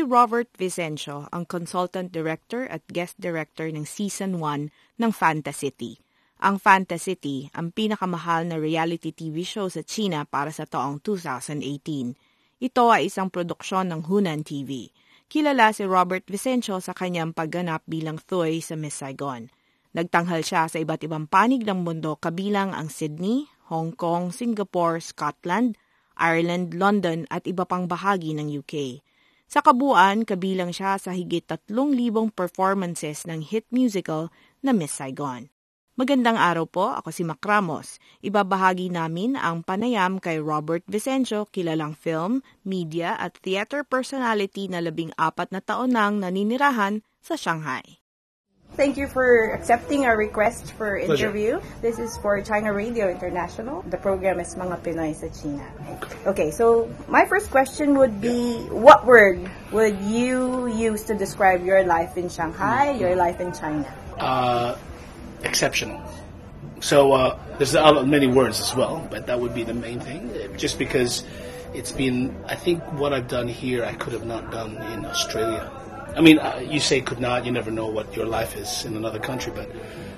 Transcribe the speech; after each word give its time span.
Si 0.00 0.08
Robert 0.08 0.48
Vicencio 0.56 1.28
ang 1.28 1.44
consultant 1.44 2.08
director 2.08 2.64
at 2.72 2.80
guest 2.88 3.20
director 3.20 3.68
ng 3.68 3.84
season 3.84 4.40
1 4.40 4.72
ng 4.96 5.12
Fantasy. 5.12 6.00
Ang 6.40 6.56
Fantasy, 6.56 7.52
ang 7.52 7.68
pinakamahal 7.68 8.48
na 8.48 8.56
reality 8.56 9.12
TV 9.12 9.44
show 9.44 9.68
sa 9.68 9.84
China 9.84 10.24
para 10.24 10.56
sa 10.56 10.64
taong 10.64 11.04
2018. 11.04 12.16
Ito 12.64 12.88
ay 12.88 13.12
isang 13.12 13.28
produksyon 13.28 13.92
ng 13.92 14.08
Hunan 14.08 14.40
TV. 14.40 14.88
Kilala 15.28 15.68
si 15.76 15.84
Robert 15.84 16.24
Vicencio 16.24 16.80
sa 16.80 16.96
kanyang 16.96 17.36
pagganap 17.36 17.84
bilang 17.84 18.16
Thoy 18.24 18.64
sa 18.64 18.80
Miss 18.80 19.04
Saigon. 19.04 19.52
Nagtanghal 19.92 20.40
siya 20.40 20.64
sa 20.64 20.80
iba't 20.80 21.04
ibang 21.04 21.28
panig 21.28 21.68
ng 21.68 21.84
mundo 21.84 22.16
kabilang 22.16 22.72
ang 22.72 22.88
Sydney, 22.88 23.52
Hong 23.68 23.92
Kong, 23.92 24.32
Singapore, 24.32 25.04
Scotland, 25.04 25.76
Ireland, 26.16 26.72
London 26.72 27.28
at 27.28 27.44
iba 27.44 27.68
pang 27.68 27.84
bahagi 27.84 28.32
ng 28.32 28.48
UK. 28.64 29.04
Sa 29.50 29.66
kabuuan, 29.66 30.22
kabilang 30.22 30.70
siya 30.70 30.94
sa 30.94 31.10
higit 31.10 31.42
3,000 31.42 32.30
performances 32.30 33.26
ng 33.26 33.42
hit 33.42 33.66
musical 33.74 34.30
na 34.62 34.70
Miss 34.70 34.94
Saigon. 34.94 35.50
Magandang 35.98 36.38
araw 36.38 36.70
po, 36.70 36.94
ako 36.94 37.10
si 37.10 37.26
Mac 37.26 37.42
Ramos. 37.42 37.98
Ibabahagi 38.22 38.94
namin 38.94 39.34
ang 39.34 39.66
panayam 39.66 40.22
kay 40.22 40.38
Robert 40.38 40.86
Vicencio, 40.86 41.50
kilalang 41.50 41.98
film, 41.98 42.46
media 42.62 43.18
at 43.18 43.42
theater 43.42 43.82
personality 43.82 44.70
na 44.70 44.78
labing 44.78 45.10
apat 45.18 45.50
na 45.50 45.58
taon 45.58 45.98
nang 45.98 46.22
naninirahan 46.22 47.02
sa 47.18 47.34
Shanghai. 47.34 47.99
Thank 48.76 48.96
you 48.96 49.08
for 49.08 49.50
accepting 49.50 50.06
our 50.06 50.16
request 50.16 50.72
for 50.72 50.96
interview. 50.96 51.58
Pleasure. 51.58 51.80
This 51.82 51.98
is 51.98 52.16
for 52.18 52.40
China 52.40 52.72
Radio 52.72 53.10
International. 53.10 53.82
The 53.82 53.98
program 53.98 54.38
is 54.38 54.54
Mga 54.54 54.78
Pinoy 54.80 55.12
sa 55.12 55.26
China. 55.34 55.66
Okay, 56.24 56.50
so 56.50 56.88
my 57.08 57.26
first 57.26 57.50
question 57.50 57.98
would 57.98 58.20
be, 58.20 58.62
what 58.70 59.04
word 59.04 59.42
would 59.72 59.98
you 60.06 60.68
use 60.70 61.02
to 61.10 61.14
describe 61.14 61.66
your 61.66 61.82
life 61.82 62.16
in 62.16 62.30
Shanghai, 62.30 62.92
your 62.92 63.16
life 63.16 63.40
in 63.40 63.52
China? 63.52 63.90
Uh, 64.16 64.78
exceptional. 65.42 66.00
So 66.78 67.12
uh, 67.12 67.38
there's 67.58 67.74
many 68.06 68.28
words 68.28 68.60
as 68.60 68.74
well, 68.74 69.04
but 69.10 69.26
that 69.26 69.38
would 69.38 69.52
be 69.52 69.64
the 69.64 69.74
main 69.74 69.98
thing. 69.98 70.30
Just 70.56 70.78
because 70.78 71.24
it's 71.74 71.92
been, 71.92 72.38
I 72.46 72.54
think 72.54 72.80
what 72.94 73.12
I've 73.12 73.28
done 73.28 73.48
here, 73.48 73.84
I 73.84 73.94
could 73.94 74.14
have 74.14 74.24
not 74.24 74.52
done 74.52 74.78
in 74.94 75.04
Australia 75.04 75.68
I 76.16 76.20
mean, 76.20 76.38
uh, 76.38 76.60
you 76.64 76.80
say 76.80 77.00
could 77.00 77.20
not. 77.20 77.46
You 77.46 77.52
never 77.52 77.70
know 77.70 77.86
what 77.86 78.16
your 78.16 78.26
life 78.26 78.56
is 78.56 78.84
in 78.84 78.96
another 78.96 79.18
country, 79.18 79.52
but 79.54 79.70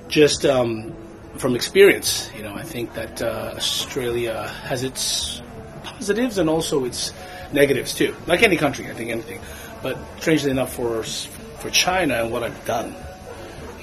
just 0.09 0.45
um, 0.45 0.95
from 1.37 1.55
experience, 1.55 2.31
you 2.37 2.43
know, 2.43 2.55
I 2.55 2.63
think 2.63 2.95
that 2.95 3.23
uh, 3.23 3.55
Australia 3.57 4.49
has 4.65 4.83
its 4.85 5.43
positives 5.85 6.39
and 6.39 6.49
also 6.49 6.85
its 6.85 7.13
negatives 7.53 7.95
too. 7.95 8.15
Like 8.27 8.43
any 8.43 8.57
country, 8.57 8.89
I 8.89 8.95
think 8.95 9.11
anything. 9.11 9.41
But 9.83 9.99
strangely 10.21 10.51
enough, 10.51 10.75
for 10.75 11.03
for 11.03 11.71
China 11.71 12.15
and 12.23 12.33
what 12.33 12.43
I've 12.43 12.65
done, 12.65 12.95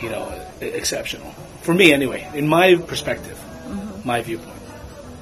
you 0.02 0.10
know, 0.10 0.28
exceptional 0.62 1.32
for 1.62 1.74
me 1.74 1.94
anyway. 1.94 2.28
In 2.34 2.48
my 2.48 2.76
perspective, 2.76 3.38
mm-hmm. 3.38 4.08
my 4.08 4.22
viewpoint. 4.22 4.58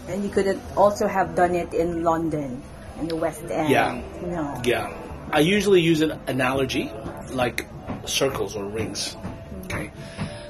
And 0.08 0.24
you 0.24 0.30
could 0.30 0.60
also 0.76 1.08
have 1.08 1.36
done 1.36 1.56
it 1.56 1.74
in 1.74 2.04
London, 2.04 2.62
in 3.00 3.08
the 3.08 3.16
West 3.16 3.44
End. 3.52 3.70
Yeah. 3.70 4.02
No. 4.24 4.62
Yeah. 4.64 4.94
I 5.30 5.40
usually 5.40 5.82
use 5.82 6.02
an 6.02 6.20
analogy 6.28 6.90
like 7.32 7.68
circles 8.06 8.56
or 8.56 8.64
rings. 8.64 9.18
Okay, 9.66 9.92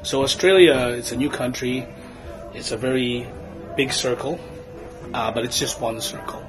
so 0.03 0.21
Australia, 0.21 0.93
it's 0.95 1.11
a 1.11 1.15
new 1.17 1.31
country. 1.31 1.87
It's 2.53 2.71
a 2.71 2.77
very 2.77 3.27
big 3.75 3.91
circle, 3.91 4.39
uh, 5.13 5.31
but 5.31 5.45
it's 5.45 5.59
just 5.59 5.81
one 5.81 5.99
circle. 5.99 6.47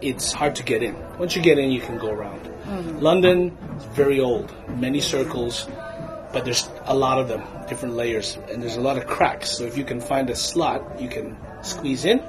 It's 0.00 0.32
hard 0.32 0.54
to 0.56 0.62
get 0.62 0.82
in. 0.84 0.94
Once 1.18 1.34
you 1.34 1.42
get 1.42 1.58
in, 1.58 1.72
you 1.72 1.80
can 1.80 1.98
go 1.98 2.10
around. 2.10 2.40
Mm. 2.64 3.02
London 3.02 3.58
is 3.76 3.84
very 3.86 4.20
old, 4.20 4.54
many 4.78 5.00
circles, 5.00 5.66
but 6.32 6.44
there's 6.44 6.68
a 6.84 6.94
lot 6.94 7.18
of 7.18 7.26
them, 7.26 7.42
different 7.68 7.96
layers, 7.96 8.38
and 8.50 8.62
there's 8.62 8.76
a 8.76 8.80
lot 8.80 8.96
of 8.96 9.06
cracks. 9.06 9.50
So 9.50 9.64
if 9.64 9.76
you 9.76 9.84
can 9.84 10.00
find 10.00 10.30
a 10.30 10.36
slot, 10.36 11.00
you 11.00 11.08
can 11.08 11.36
squeeze 11.62 12.04
in. 12.04 12.20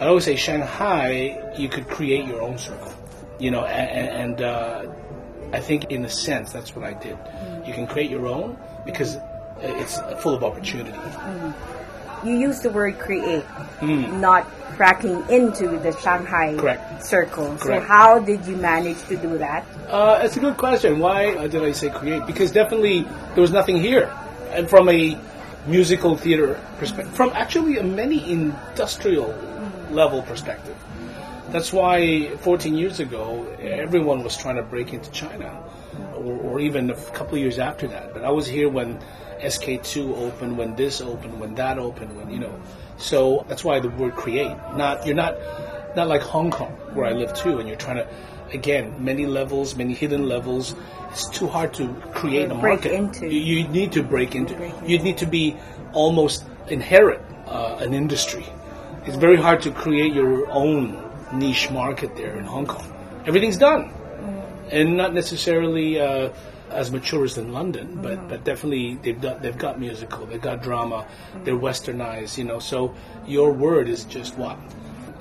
I 0.00 0.06
always 0.06 0.24
say 0.24 0.34
Shanghai, 0.34 1.54
you 1.56 1.68
could 1.68 1.86
create 1.86 2.26
your 2.26 2.42
own 2.42 2.58
circle 2.58 2.92
you 3.38 3.50
know, 3.50 3.64
and, 3.64 4.40
and 4.40 4.42
uh, 4.42 4.86
I 5.52 5.60
think 5.60 5.90
in 5.90 6.04
a 6.04 6.10
sense 6.10 6.52
that's 6.52 6.74
what 6.74 6.84
I 6.84 6.94
did. 6.94 7.16
Mm. 7.16 7.66
You 7.66 7.74
can 7.74 7.86
create 7.86 8.10
your 8.10 8.26
own 8.26 8.58
because 8.84 9.18
it's 9.60 9.98
full 10.22 10.34
of 10.34 10.44
opportunity. 10.44 10.98
Mm. 10.98 11.54
You 12.24 12.38
use 12.38 12.60
the 12.60 12.70
word 12.70 12.98
create, 12.98 13.44
mm. 13.80 14.18
not 14.18 14.48
cracking 14.76 15.22
into 15.28 15.78
the 15.78 15.92
Shanghai 16.00 16.56
Correct. 16.56 17.04
circle. 17.04 17.56
Correct. 17.58 17.82
So 17.82 17.88
how 17.88 18.18
did 18.18 18.46
you 18.46 18.56
manage 18.56 19.00
to 19.08 19.16
do 19.16 19.38
that? 19.38 19.64
Uh, 19.88 20.20
it's 20.22 20.36
a 20.36 20.40
good 20.40 20.56
question. 20.56 20.98
Why 20.98 21.34
uh, 21.34 21.46
did 21.46 21.62
I 21.62 21.72
say 21.72 21.90
create? 21.90 22.26
Because 22.26 22.50
definitely 22.50 23.02
there 23.34 23.42
was 23.42 23.52
nothing 23.52 23.76
here, 23.76 24.10
and 24.50 24.68
from 24.68 24.88
a 24.88 25.18
musical 25.66 26.16
theater 26.16 26.60
perspective, 26.78 27.14
from 27.14 27.30
actually 27.34 27.78
a 27.78 27.82
many 27.82 28.30
industrial 28.30 29.28
mm. 29.28 29.90
level 29.92 30.22
perspective 30.22 30.76
that's 31.54 31.72
why 31.72 32.34
14 32.38 32.74
years 32.74 32.98
ago, 32.98 33.46
everyone 33.60 34.24
was 34.24 34.36
trying 34.36 34.56
to 34.56 34.62
break 34.64 34.92
into 34.92 35.08
China, 35.12 35.62
or, 36.16 36.34
or 36.36 36.58
even 36.58 36.90
a 36.90 36.96
couple 37.12 37.34
of 37.34 37.40
years 37.40 37.60
after 37.60 37.86
that. 37.86 38.12
But 38.12 38.24
I 38.24 38.30
was 38.30 38.44
here 38.44 38.68
when 38.68 38.98
SK2 39.38 40.16
opened, 40.16 40.58
when 40.58 40.74
this 40.74 41.00
opened, 41.00 41.38
when 41.38 41.54
that 41.54 41.78
opened, 41.78 42.16
when 42.16 42.28
you 42.28 42.40
know. 42.40 42.60
So 42.96 43.44
that's 43.46 43.62
why 43.62 43.78
the 43.78 43.88
word 43.88 44.16
create. 44.16 44.56
Not 44.74 45.06
you're 45.06 45.14
not 45.14 45.36
not 45.94 46.08
like 46.08 46.22
Hong 46.22 46.50
Kong 46.50 46.72
where 46.92 47.06
I 47.06 47.12
live 47.12 47.32
too, 47.34 47.60
and 47.60 47.68
you're 47.68 47.78
trying 47.78 47.98
to 47.98 48.08
again 48.52 49.04
many 49.04 49.24
levels, 49.24 49.76
many 49.76 49.94
hidden 49.94 50.26
levels. 50.26 50.74
It's 51.12 51.28
too 51.28 51.46
hard 51.46 51.72
to 51.74 51.94
create 52.14 52.50
a 52.50 52.54
break 52.56 52.82
market. 52.82 52.92
Into. 52.94 53.32
You, 53.32 53.58
you 53.58 53.68
need 53.68 53.92
to 53.92 54.02
break 54.02 54.34
into. 54.34 54.72
You 54.84 54.98
need 54.98 55.18
to 55.18 55.26
be 55.26 55.56
almost 55.92 56.44
inherit 56.66 57.20
uh, 57.46 57.76
an 57.78 57.94
industry. 57.94 58.44
It's 59.06 59.16
very 59.16 59.36
hard 59.36 59.62
to 59.62 59.70
create 59.70 60.14
your 60.14 60.50
own 60.50 61.04
niche 61.32 61.70
market 61.70 62.16
there 62.16 62.36
in 62.36 62.44
Hong 62.44 62.66
Kong. 62.66 62.92
Everything's 63.26 63.58
done, 63.58 63.90
mm. 63.90 64.72
and 64.72 64.96
not 64.96 65.14
necessarily 65.14 66.00
uh, 66.00 66.30
as 66.70 66.90
mature 66.90 67.24
as 67.24 67.38
in 67.38 67.52
London, 67.52 68.00
but 68.02 68.18
mm. 68.18 68.28
but 68.28 68.44
definitely 68.44 68.96
they've 69.02 69.20
got 69.20 69.42
they've 69.42 69.58
got 69.58 69.80
musical, 69.80 70.26
they've 70.26 70.40
got 70.40 70.62
drama, 70.62 71.06
mm. 71.32 71.44
they're 71.44 71.54
westernized, 71.54 72.36
you 72.36 72.44
know. 72.44 72.58
So 72.58 72.94
your 73.26 73.52
word 73.52 73.88
is 73.88 74.04
just 74.04 74.36
what. 74.36 74.58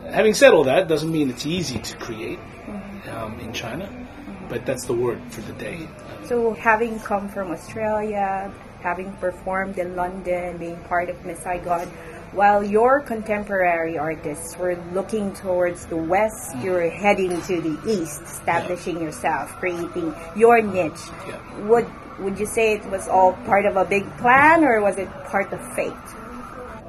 Having 0.09 0.33
said 0.33 0.53
all 0.53 0.65
that, 0.65 0.87
doesn't 0.87 1.11
mean 1.11 1.29
it's 1.29 1.45
easy 1.45 1.79
to 1.79 1.97
create 1.97 2.39
mm-hmm. 2.39 3.09
um, 3.15 3.39
in 3.39 3.53
China, 3.53 3.85
mm-hmm. 3.85 4.49
but 4.49 4.65
that's 4.65 4.85
the 4.85 4.93
word 4.93 5.21
for 5.29 5.41
the 5.41 5.53
day. 5.53 5.87
So 6.25 6.53
having 6.53 6.99
come 6.99 7.29
from 7.29 7.51
Australia, 7.51 8.53
having 8.81 9.13
performed 9.13 9.77
in 9.79 9.95
London, 9.95 10.57
being 10.57 10.77
part 10.91 11.09
of 11.09 11.25
Miss 11.25 11.39
Saigon, 11.39 11.89
while 12.33 12.63
your 12.63 12.99
contemporary 13.01 13.97
artists 13.97 14.57
were 14.57 14.75
looking 14.91 15.33
towards 15.33 15.85
the 15.85 15.97
west, 15.97 16.51
mm. 16.53 16.63
you're 16.63 16.89
heading 16.89 17.41
to 17.43 17.61
the 17.61 17.77
east, 17.89 18.21
establishing 18.23 18.97
yeah. 18.97 19.03
yourself, 19.03 19.49
creating 19.59 20.13
your 20.35 20.61
niche. 20.61 21.05
Yeah. 21.27 21.59
Would 21.67 21.87
would 22.19 22.39
you 22.39 22.45
say 22.45 22.73
it 22.73 22.85
was 22.85 23.07
all 23.07 23.33
part 23.45 23.65
of 23.65 23.75
a 23.75 23.85
big 23.85 24.05
plan, 24.17 24.63
or 24.63 24.81
was 24.81 24.97
it 24.97 25.09
part 25.25 25.51
of 25.51 25.59
fate? 25.75 25.93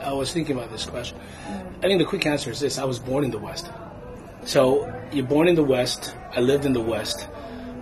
I 0.01 0.13
was 0.13 0.33
thinking 0.33 0.57
about 0.57 0.71
this 0.71 0.85
question. 0.85 1.19
Mm. 1.19 1.79
I 1.79 1.83
think 1.89 1.99
the 1.99 2.07
quick 2.07 2.27
answer 2.27 2.51
is 2.51 2.61
this: 2.61 2.79
I 2.79 2.85
was 2.85 2.99
born 2.99 3.25
in 3.25 3.31
the 3.31 3.39
West. 3.39 3.71
So 4.45 4.91
you're 5.13 5.27
born 5.27 5.49
in 5.49 5.55
the 5.55 5.65
West. 5.65 6.15
I 6.35 6.41
lived 6.41 6.65
in 6.65 6.73
the 6.73 6.83
West. 6.83 7.29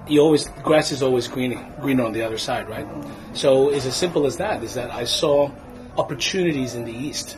You 0.08 0.20
always 0.20 0.48
grass 0.64 0.90
is 0.90 1.02
always 1.02 1.28
greener, 1.28 1.62
greener 1.80 2.04
on 2.04 2.12
the 2.12 2.22
other 2.22 2.38
side, 2.38 2.68
right? 2.68 2.86
So 3.34 3.70
it's 3.70 3.86
as 3.86 3.96
simple 3.96 4.26
as 4.26 4.36
that. 4.38 4.62
Is 4.64 4.74
that 4.74 4.90
I 4.90 5.04
saw 5.04 5.50
opportunities 5.96 6.74
in 6.74 6.84
the 6.84 6.92
East 6.92 7.36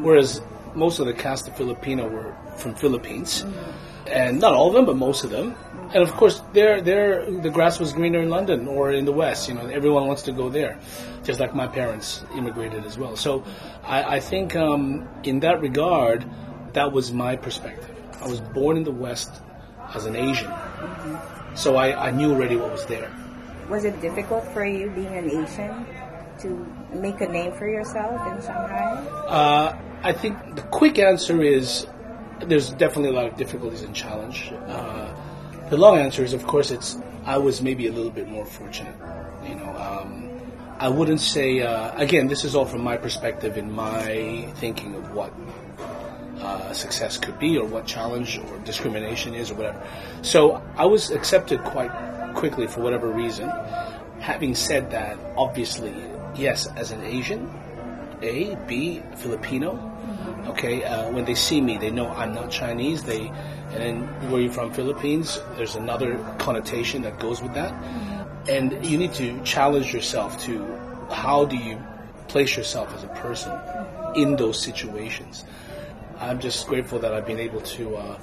whereas 0.00 0.40
most 0.74 0.98
of 0.98 1.06
the 1.06 1.12
cast 1.12 1.48
of 1.48 1.56
Filipino 1.56 2.08
were 2.08 2.34
from 2.56 2.74
Philippines, 2.74 3.44
and 4.06 4.40
not 4.40 4.54
all 4.54 4.68
of 4.68 4.74
them, 4.74 4.86
but 4.86 4.96
most 4.96 5.24
of 5.24 5.30
them. 5.30 5.54
And 5.94 6.02
of 6.02 6.12
course, 6.12 6.40
there, 6.54 6.80
there, 6.80 7.30
the 7.30 7.50
grass 7.50 7.78
was 7.78 7.92
greener 7.92 8.20
in 8.20 8.30
London 8.30 8.66
or 8.66 8.90
in 8.92 9.04
the 9.04 9.12
West. 9.12 9.48
You 9.48 9.54
know, 9.54 9.66
everyone 9.66 10.06
wants 10.06 10.22
to 10.22 10.32
go 10.32 10.48
there, 10.48 10.78
just 11.22 11.38
like 11.38 11.54
my 11.54 11.66
parents 11.66 12.24
immigrated 12.34 12.86
as 12.86 12.96
well. 12.96 13.16
So, 13.16 13.44
I, 13.84 14.16
I 14.16 14.20
think 14.20 14.56
um, 14.56 15.06
in 15.22 15.40
that 15.40 15.60
regard, 15.60 16.24
that 16.72 16.92
was 16.92 17.12
my 17.12 17.36
perspective. 17.36 17.90
I 18.22 18.28
was 18.28 18.40
born 18.40 18.78
in 18.78 18.84
the 18.84 18.92
West 18.92 19.30
as 19.94 20.06
an 20.06 20.16
Asian, 20.16 20.50
so 21.54 21.76
I, 21.76 22.08
I 22.08 22.10
knew 22.10 22.32
already 22.32 22.56
what 22.56 22.72
was 22.72 22.86
there. 22.86 23.12
Was 23.68 23.84
it 23.84 24.00
difficult 24.00 24.44
for 24.52 24.64
you 24.64 24.88
being 24.90 25.14
an 25.14 25.28
Asian 25.30 25.86
to 26.42 26.66
make 26.92 27.20
a 27.20 27.28
name 27.28 27.52
for 27.52 27.68
yourself 27.68 28.20
in 28.26 28.42
Shanghai? 28.42 28.92
Uh, 29.28 29.78
I 30.02 30.12
think 30.12 30.56
the 30.56 30.62
quick 30.62 30.98
answer 30.98 31.42
is 31.42 31.86
there's 32.40 32.70
definitely 32.70 33.10
a 33.10 33.12
lot 33.12 33.26
of 33.26 33.36
difficulties 33.36 33.82
and 33.82 33.94
challenge. 33.94 34.52
Uh, 34.66 35.14
the 35.70 35.76
long 35.76 35.98
answer 35.98 36.24
is, 36.24 36.32
of 36.32 36.46
course, 36.46 36.70
it's 36.70 36.98
I 37.24 37.38
was 37.38 37.62
maybe 37.62 37.86
a 37.86 37.92
little 37.92 38.10
bit 38.10 38.28
more 38.28 38.44
fortunate. 38.44 38.94
You 39.48 39.54
know, 39.54 39.76
um, 39.76 40.28
I 40.78 40.88
wouldn't 40.88 41.20
say. 41.20 41.62
Uh, 41.62 41.96
again, 41.96 42.26
this 42.26 42.44
is 42.44 42.54
all 42.54 42.66
from 42.66 42.82
my 42.82 42.96
perspective 42.96 43.56
and 43.56 43.72
my 43.72 44.48
thinking 44.56 44.94
of 44.96 45.12
what 45.12 45.32
uh, 46.40 46.72
success 46.72 47.16
could 47.16 47.38
be, 47.38 47.56
or 47.56 47.64
what 47.64 47.86
challenge 47.86 48.38
or 48.38 48.58
discrimination 48.64 49.34
is, 49.34 49.50
or 49.50 49.54
whatever. 49.54 49.80
So 50.22 50.60
I 50.76 50.86
was 50.86 51.10
accepted 51.10 51.62
quite 51.62 51.92
quickly 52.34 52.66
for 52.66 52.80
whatever 52.80 53.08
reason. 53.08 53.48
Having 54.18 54.56
said 54.56 54.90
that, 54.90 55.18
obviously, 55.36 55.94
yes, 56.34 56.66
as 56.76 56.90
an 56.90 57.02
Asian, 57.02 57.50
A, 58.22 58.56
B, 58.66 59.02
Filipino. 59.16 59.88
Okay, 60.46 60.82
uh, 60.84 61.10
when 61.10 61.24
they 61.24 61.34
see 61.34 61.60
me, 61.60 61.78
they 61.78 61.90
know 61.90 62.08
I'm 62.08 62.34
not 62.34 62.50
Chinese. 62.50 63.02
They, 63.02 63.28
and 63.28 63.80
then 63.82 64.30
where 64.30 64.40
you're 64.40 64.52
from, 64.52 64.72
Philippines. 64.72 65.38
There's 65.56 65.76
another 65.76 66.18
connotation 66.38 67.02
that 67.02 67.18
goes 67.18 67.40
with 67.42 67.54
that, 67.54 67.72
and 68.48 68.84
you 68.84 68.98
need 68.98 69.14
to 69.14 69.40
challenge 69.42 69.92
yourself 69.94 70.42
to 70.44 70.64
how 71.10 71.44
do 71.44 71.56
you 71.56 71.80
place 72.28 72.56
yourself 72.56 72.94
as 72.94 73.04
a 73.04 73.08
person 73.08 73.52
in 74.14 74.36
those 74.36 74.60
situations. 74.60 75.44
I'm 76.18 76.40
just 76.40 76.66
grateful 76.66 76.98
that 77.00 77.14
I've 77.14 77.26
been 77.26 77.40
able 77.40 77.60
to. 77.60 77.96
Uh, 77.96 78.18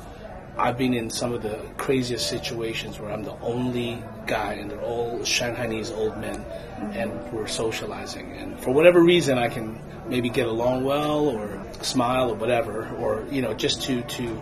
I've 0.57 0.77
been 0.77 0.93
in 0.93 1.09
some 1.09 1.33
of 1.33 1.41
the 1.41 1.59
craziest 1.77 2.27
situations 2.27 2.99
where 2.99 3.11
I'm 3.11 3.23
the 3.23 3.37
only 3.41 4.03
guy 4.27 4.53
and 4.53 4.69
they're 4.69 4.81
all 4.81 5.19
Shanghainese 5.19 5.95
old 5.95 6.17
men 6.17 6.35
mm-hmm. 6.39 6.91
and 6.91 7.33
we're 7.33 7.47
socializing. 7.47 8.31
And 8.33 8.59
for 8.59 8.71
whatever 8.71 9.01
reason, 9.01 9.37
I 9.37 9.47
can 9.47 9.79
maybe 10.07 10.29
get 10.29 10.47
along 10.47 10.83
well 10.83 11.27
or 11.27 11.61
smile 11.81 12.31
or 12.31 12.35
whatever, 12.35 12.89
or, 12.97 13.25
you 13.31 13.41
know, 13.41 13.53
just 13.53 13.83
to, 13.83 14.01
to 14.01 14.41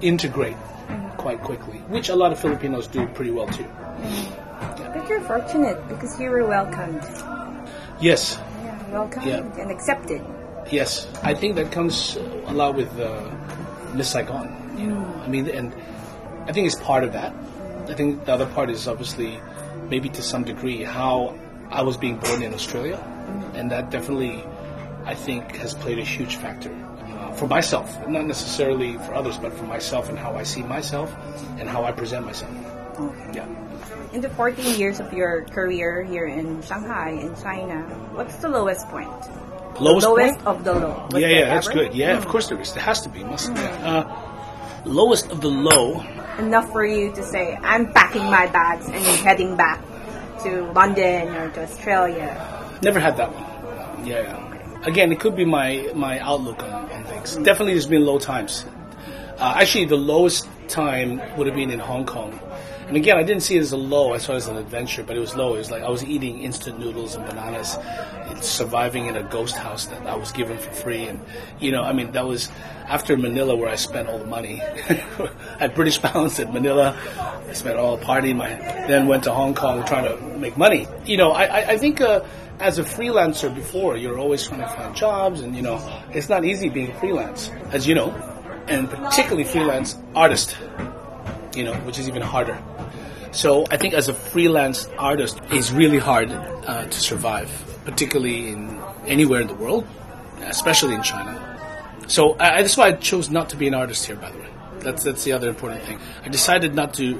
integrate 0.00 0.56
mm-hmm. 0.56 1.16
quite 1.16 1.40
quickly, 1.42 1.78
which 1.88 2.08
a 2.08 2.16
lot 2.16 2.32
of 2.32 2.38
Filipinos 2.38 2.86
do 2.86 3.06
pretty 3.08 3.30
well 3.30 3.46
too. 3.46 3.64
Mm-hmm. 3.64 4.98
But 4.98 5.08
you're 5.08 5.20
fortunate 5.22 5.86
because 5.88 6.18
you 6.20 6.30
were 6.30 6.46
welcomed. 6.46 7.02
Yes, 8.00 8.38
Yeah, 8.62 8.90
welcomed 8.90 9.26
Yeah. 9.26 9.60
and 9.60 9.70
accepted. 9.70 10.24
Yes, 10.70 11.06
I 11.22 11.34
think 11.34 11.56
that 11.56 11.72
comes 11.72 12.16
a 12.46 12.52
lot 12.52 12.74
with 12.74 12.88
uh, 13.00 13.30
Miss 13.94 14.10
Saigon. 14.10 14.48
You 14.78 14.86
know, 14.86 15.22
I 15.24 15.28
mean, 15.28 15.48
and 15.48 15.74
I 16.46 16.52
think 16.52 16.66
it's 16.66 16.80
part 16.80 17.04
of 17.04 17.12
that. 17.12 17.34
I 17.88 17.94
think 17.94 18.24
the 18.26 18.32
other 18.32 18.46
part 18.46 18.70
is 18.70 18.86
obviously, 18.86 19.40
maybe 19.88 20.08
to 20.10 20.22
some 20.22 20.44
degree, 20.44 20.84
how 20.84 21.36
I 21.70 21.82
was 21.82 21.96
being 21.96 22.16
born 22.16 22.42
in 22.42 22.54
Australia, 22.54 22.96
and 23.54 23.70
that 23.70 23.90
definitely, 23.90 24.44
I 25.04 25.14
think, 25.14 25.56
has 25.56 25.74
played 25.74 25.98
a 25.98 26.04
huge 26.04 26.36
factor 26.36 26.72
uh, 26.72 27.32
for 27.32 27.46
myself, 27.46 27.88
not 28.08 28.26
necessarily 28.26 28.94
for 28.98 29.14
others, 29.14 29.36
but 29.38 29.52
for 29.52 29.64
myself 29.64 30.08
and 30.08 30.18
how 30.18 30.36
I 30.36 30.44
see 30.44 30.62
myself 30.62 31.14
and 31.58 31.68
how 31.68 31.84
I 31.84 31.92
present 31.92 32.24
myself. 32.24 32.52
Yeah. 33.32 33.46
In 34.12 34.20
the 34.20 34.30
14 34.30 34.78
years 34.78 35.00
of 35.00 35.12
your 35.12 35.44
career 35.44 36.02
here 36.02 36.26
in 36.26 36.62
Shanghai, 36.62 37.10
in 37.10 37.34
China, 37.36 37.82
what's 38.14 38.36
the 38.36 38.48
lowest 38.48 38.88
point? 38.88 39.10
Lowest, 39.80 40.06
lowest 40.06 40.34
point? 40.34 40.46
of 40.46 40.64
the 40.64 40.74
low. 40.74 41.08
Was 41.12 41.20
yeah, 41.20 41.28
yeah, 41.28 41.44
that's 41.54 41.68
ever? 41.68 41.74
good. 41.84 41.94
Yeah, 41.94 42.16
of 42.16 42.26
course 42.26 42.48
there 42.48 42.60
is. 42.60 42.72
There 42.72 42.82
has 42.82 43.02
to 43.02 43.08
be. 43.08 43.22
Must. 43.22 43.50
Uh, 43.50 44.02
lowest 44.84 45.30
of 45.30 45.40
the 45.40 45.48
low. 45.48 46.00
Enough 46.38 46.70
for 46.70 46.86
you 46.86 47.12
to 47.12 47.22
say, 47.22 47.56
I'm 47.62 47.92
packing 47.92 48.24
my 48.24 48.46
bags 48.46 48.86
and 48.86 48.94
heading 49.26 49.56
back 49.56 49.82
to 50.44 50.70
London 50.72 51.34
or 51.34 51.50
to 51.50 51.62
Australia. 51.62 52.78
Never 52.82 53.00
had 53.00 53.16
that 53.16 53.34
one. 53.34 54.06
Yeah. 54.06 54.44
Again, 54.84 55.10
it 55.10 55.18
could 55.18 55.34
be 55.34 55.44
my 55.44 55.90
my 55.94 56.20
outlook 56.20 56.62
on, 56.62 56.90
on 56.90 57.04
things. 57.04 57.36
Definitely, 57.36 57.72
there's 57.72 57.86
been 57.86 58.06
low 58.06 58.18
times. 58.18 58.64
Uh, 59.38 59.54
actually, 59.56 59.84
the 59.84 59.96
lowest 59.96 60.48
time 60.68 61.20
would 61.36 61.46
have 61.46 61.54
been 61.54 61.70
in 61.70 61.78
Hong 61.78 62.04
Kong. 62.06 62.38
And 62.88 62.96
again, 62.96 63.18
I 63.18 63.22
didn't 63.22 63.42
see 63.42 63.56
it 63.56 63.60
as 63.60 63.72
a 63.72 63.76
low. 63.76 64.14
I 64.14 64.18
saw 64.18 64.32
it 64.32 64.36
as 64.36 64.46
an 64.48 64.56
adventure, 64.56 65.04
but 65.04 65.14
it 65.14 65.20
was 65.20 65.36
low. 65.36 65.54
It 65.54 65.58
was 65.58 65.70
like 65.70 65.82
I 65.82 65.90
was 65.90 66.02
eating 66.02 66.42
instant 66.42 66.80
noodles 66.80 67.14
and 67.16 67.26
bananas, 67.26 67.76
and 67.76 68.42
surviving 68.42 69.06
in 69.06 69.16
a 69.16 69.22
ghost 69.22 69.56
house 69.56 69.84
that 69.86 70.06
I 70.06 70.16
was 70.16 70.32
given 70.32 70.56
for 70.56 70.72
free. 70.72 71.04
And 71.04 71.20
you 71.60 71.70
know, 71.70 71.82
I 71.82 71.92
mean, 71.92 72.12
that 72.12 72.26
was 72.26 72.48
after 72.86 73.16
Manila, 73.18 73.54
where 73.54 73.68
I 73.68 73.76
spent 73.76 74.08
all 74.08 74.18
the 74.18 74.26
money. 74.26 74.60
at 75.60 75.74
British 75.74 76.00
pounds 76.00 76.40
at 76.40 76.50
Manila, 76.52 76.98
I 77.46 77.52
spent 77.52 77.78
all 77.78 77.98
the 77.98 78.04
party. 78.04 78.32
My 78.32 78.48
then 78.88 79.06
went 79.06 79.24
to 79.24 79.32
Hong 79.32 79.54
Kong 79.54 79.84
trying 79.84 80.04
to 80.04 80.38
make 80.38 80.56
money. 80.56 80.88
You 81.04 81.18
know, 81.18 81.32
I 81.32 81.72
I, 81.72 81.78
think. 81.78 82.00
Uh, 82.00 82.24
as 82.60 82.76
a 82.76 82.82
freelancer 82.82 83.54
before, 83.54 83.96
you're 83.96 84.18
always 84.18 84.44
trying 84.44 84.58
to 84.58 84.66
find 84.66 84.92
jobs, 84.96 85.42
and 85.42 85.54
you 85.54 85.62
know, 85.62 85.78
it's 86.10 86.28
not 86.28 86.44
easy 86.44 86.68
being 86.68 86.92
freelance, 86.94 87.50
as 87.70 87.86
you 87.86 87.94
know, 87.94 88.10
and 88.68 88.90
particularly 88.90 89.44
freelance 89.44 89.96
artist, 90.14 90.56
you 91.54 91.64
know, 91.64 91.74
which 91.86 91.98
is 91.98 92.08
even 92.08 92.22
harder. 92.22 92.62
So 93.32 93.66
I 93.70 93.76
think 93.76 93.94
as 93.94 94.08
a 94.08 94.14
freelance 94.14 94.86
artist, 94.98 95.40
it's 95.50 95.70
really 95.70 95.98
hard 95.98 96.30
uh, 96.30 96.86
to 96.86 97.00
survive, 97.00 97.50
particularly 97.84 98.48
in 98.50 98.80
anywhere 99.06 99.40
in 99.40 99.48
the 99.48 99.54
world, 99.54 99.86
especially 100.42 100.94
in 100.94 101.02
China. 101.02 101.32
So 102.08 102.36
I, 102.38 102.62
that's 102.62 102.76
why 102.76 102.88
I 102.88 102.92
chose 102.92 103.28
not 103.30 103.50
to 103.50 103.56
be 103.56 103.68
an 103.68 103.74
artist 103.74 104.06
here. 104.06 104.16
By 104.16 104.30
the 104.30 104.38
way, 104.38 104.48
that's 104.80 105.02
that's 105.04 105.24
the 105.24 105.32
other 105.32 105.48
important 105.48 105.82
thing. 105.82 105.98
I 106.24 106.28
decided 106.28 106.74
not 106.74 106.94
to 106.94 107.14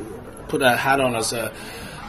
put 0.48 0.62
a 0.62 0.76
hat 0.76 1.00
on 1.00 1.14
as 1.14 1.32
a 1.32 1.52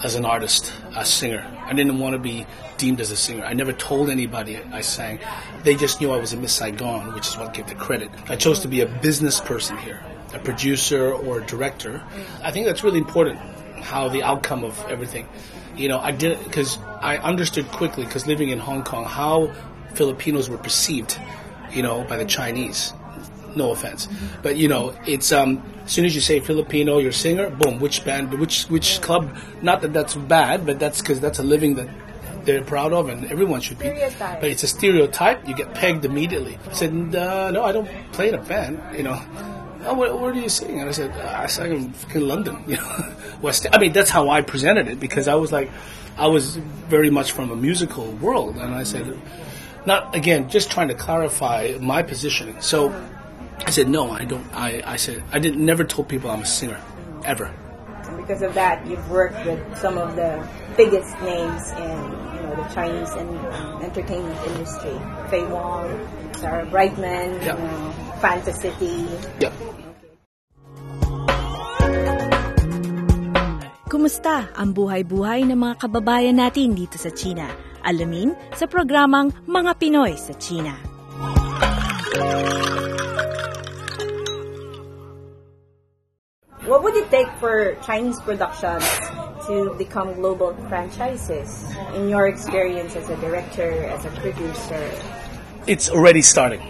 as 0.04 0.16
an 0.16 0.26
artist, 0.26 0.74
a 0.96 1.06
singer. 1.06 1.46
I 1.66 1.74
didn't 1.74 2.00
want 2.00 2.14
to 2.14 2.20
be 2.20 2.46
deemed 2.78 3.02
as 3.02 3.12
a 3.12 3.18
singer. 3.18 3.44
I 3.44 3.54
never 3.54 3.74
told 3.74 4.10
anybody 4.10 4.58
I 4.72 4.82
sang. 4.82 5.20
They 5.64 5.76
just 5.76 6.00
knew 6.00 6.12
I 6.12 6.18
was 6.18 6.34
in 6.34 6.42
Miss 6.42 6.54
Saigon, 6.54 7.14
which 7.14 7.28
is 7.28 7.38
what 7.38 7.54
gave 7.54 7.68
the 7.68 7.76
credit. 7.76 8.10
I 8.30 8.36
chose 8.36 8.60
to 8.62 8.68
be 8.68 8.82
a 8.82 8.86
business 8.86 9.40
person 9.40 9.78
here, 9.78 10.04
a 10.34 10.40
producer 10.40 11.12
or 11.12 11.42
a 11.42 11.46
director. 11.46 12.02
I 12.42 12.52
think 12.52 12.66
that's 12.66 12.84
really 12.84 13.00
important. 13.00 13.40
How 13.82 14.10
the 14.10 14.24
outcome 14.24 14.64
of 14.64 14.78
everything, 14.90 15.28
you 15.76 15.88
know, 15.88 16.00
I 16.00 16.12
did 16.12 16.42
because 16.44 16.78
I 17.02 17.18
understood 17.18 17.68
quickly 17.70 18.06
because 18.06 18.28
living 18.28 18.50
in 18.50 18.60
Hong 18.60 18.84
Kong 18.84 19.06
how 19.06 19.54
Filipinos 19.94 20.50
were 20.50 20.58
perceived, 20.58 21.18
you 21.72 21.82
know, 21.82 22.04
by 22.04 22.18
the 22.18 22.26
Chinese 22.26 22.94
no 23.56 23.72
offense, 23.72 24.08
but 24.42 24.58
you 24.58 24.68
know, 24.68 24.96
it's 25.06 25.32
um, 25.32 25.64
as 25.86 25.92
soon 25.92 26.06
as 26.06 26.16
you 26.16 26.22
say 26.22 26.40
Filipino, 26.40 27.00
you're 27.00 27.10
a 27.10 27.14
singer, 27.14 27.50
boom, 27.50 27.80
which 27.80 28.06
band, 28.06 28.34
which 28.40 28.64
which 28.66 29.02
club? 29.02 29.36
Not 29.62 29.82
that 29.82 29.94
that's 29.94 30.16
bad, 30.16 30.66
but 30.66 30.80
that's 30.80 31.02
because 31.02 31.20
that's 31.20 31.40
a 31.40 31.44
living 31.44 31.76
that 31.76 31.90
they're 32.46 32.64
proud 32.64 32.94
of, 32.94 33.10
and 33.10 33.26
everyone 33.32 33.62
should 33.62 33.80
be. 33.80 33.90
But 34.20 34.46
it's 34.46 34.64
a 34.64 34.68
stereotype. 34.68 35.48
You 35.48 35.56
get 35.56 35.74
pegged 35.74 36.06
immediately. 36.06 36.58
I 36.70 36.74
said, 36.74 37.16
uh, 37.16 37.52
no, 37.52 37.64
I 37.64 37.72
don't 37.72 37.90
play 38.12 38.30
in 38.30 38.36
a 38.36 38.42
band. 38.42 38.82
You 38.96 39.04
know. 39.04 39.22
Oh, 39.86 39.94
where, 39.94 40.14
where 40.14 40.34
do 40.34 40.40
you 40.40 40.50
sing? 40.50 40.80
And 40.80 40.90
I 40.90 40.92
said, 40.92 41.12
"Uh, 41.12 41.44
I 41.44 41.48
sang 41.48 41.72
in 41.72 41.94
fucking 41.94 42.22
London. 42.22 42.64
You 42.68 42.76
know, 42.78 43.16
West. 43.42 43.66
I 43.72 43.78
mean, 43.78 43.94
that's 43.94 44.10
how 44.10 44.30
I 44.30 44.42
presented 44.42 44.88
it 44.88 45.00
because 45.00 45.28
I 45.28 45.36
was 45.36 45.52
like, 45.52 45.72
I 46.18 46.28
was 46.28 46.58
very 46.90 47.10
much 47.10 47.32
from 47.32 47.50
a 47.50 47.56
musical 47.56 48.12
world, 48.14 48.58
and 48.58 48.76
I 48.76 48.84
said, 48.84 49.18
not 49.86 50.14
again, 50.14 50.50
just 50.50 50.70
trying 50.70 50.90
to 50.90 50.94
clarify 50.94 51.78
my 51.80 52.04
positioning. 52.04 52.60
So 52.62 52.90
I 53.66 53.72
said, 53.72 53.88
no, 53.90 54.10
I 54.12 54.26
don't. 54.26 54.46
I, 54.56 54.82
I 54.86 54.96
said, 54.98 55.22
I 55.32 55.38
didn't 55.40 55.64
never 55.64 55.84
told 55.84 56.08
people 56.08 56.30
I'm 56.32 56.42
a 56.42 56.46
singer, 56.46 56.80
ever. 57.24 57.52
And 58.10 58.18
because 58.18 58.42
of 58.42 58.54
that, 58.56 58.82
you've 58.88 59.06
worked 59.12 59.38
with 59.46 59.60
some 59.78 59.98
of 59.98 60.16
the 60.16 60.42
biggest 60.78 61.12
names 61.22 61.64
in 61.78 61.98
you 62.34 62.40
know 62.50 62.54
the 62.58 62.68
Chinese 62.74 63.12
and 63.14 63.30
um, 63.54 63.84
entertainment 63.84 64.40
industry. 64.56 64.96
Faye 65.30 65.46
Wong, 65.46 65.86
Sarah 66.40 66.66
Brightman, 66.66 67.38
Yeah. 67.46 67.60
you 67.60 67.68
know, 67.68 67.94
Fantasy. 68.24 68.74
Yeah. 69.40 69.54
Kumusta 73.90 74.50
ang 74.54 74.74
buhay-buhay 74.74 75.50
ng 75.50 75.58
mga 75.58 75.76
kababayan 75.82 76.38
natin 76.38 76.78
dito 76.78 76.98
sa 77.02 77.10
China? 77.10 77.50
Alamin 77.82 78.36
sa 78.54 78.70
programang 78.70 79.34
Mga 79.50 79.72
Pinoy 79.82 80.14
sa 80.20 80.34
China. 80.38 80.74
For 87.40 87.76
Chinese 87.86 88.20
productions 88.20 88.84
to 89.48 89.74
become 89.78 90.14
global 90.14 90.54
franchises? 90.68 91.66
In 91.96 92.10
your 92.10 92.28
experience 92.28 92.96
as 92.96 93.10
a 93.10 93.18
director, 93.18 93.72
as 93.86 94.06
a 94.06 94.10
producer, 94.22 94.92
it's 95.68 95.90
already 95.90 96.22
starting. 96.22 96.62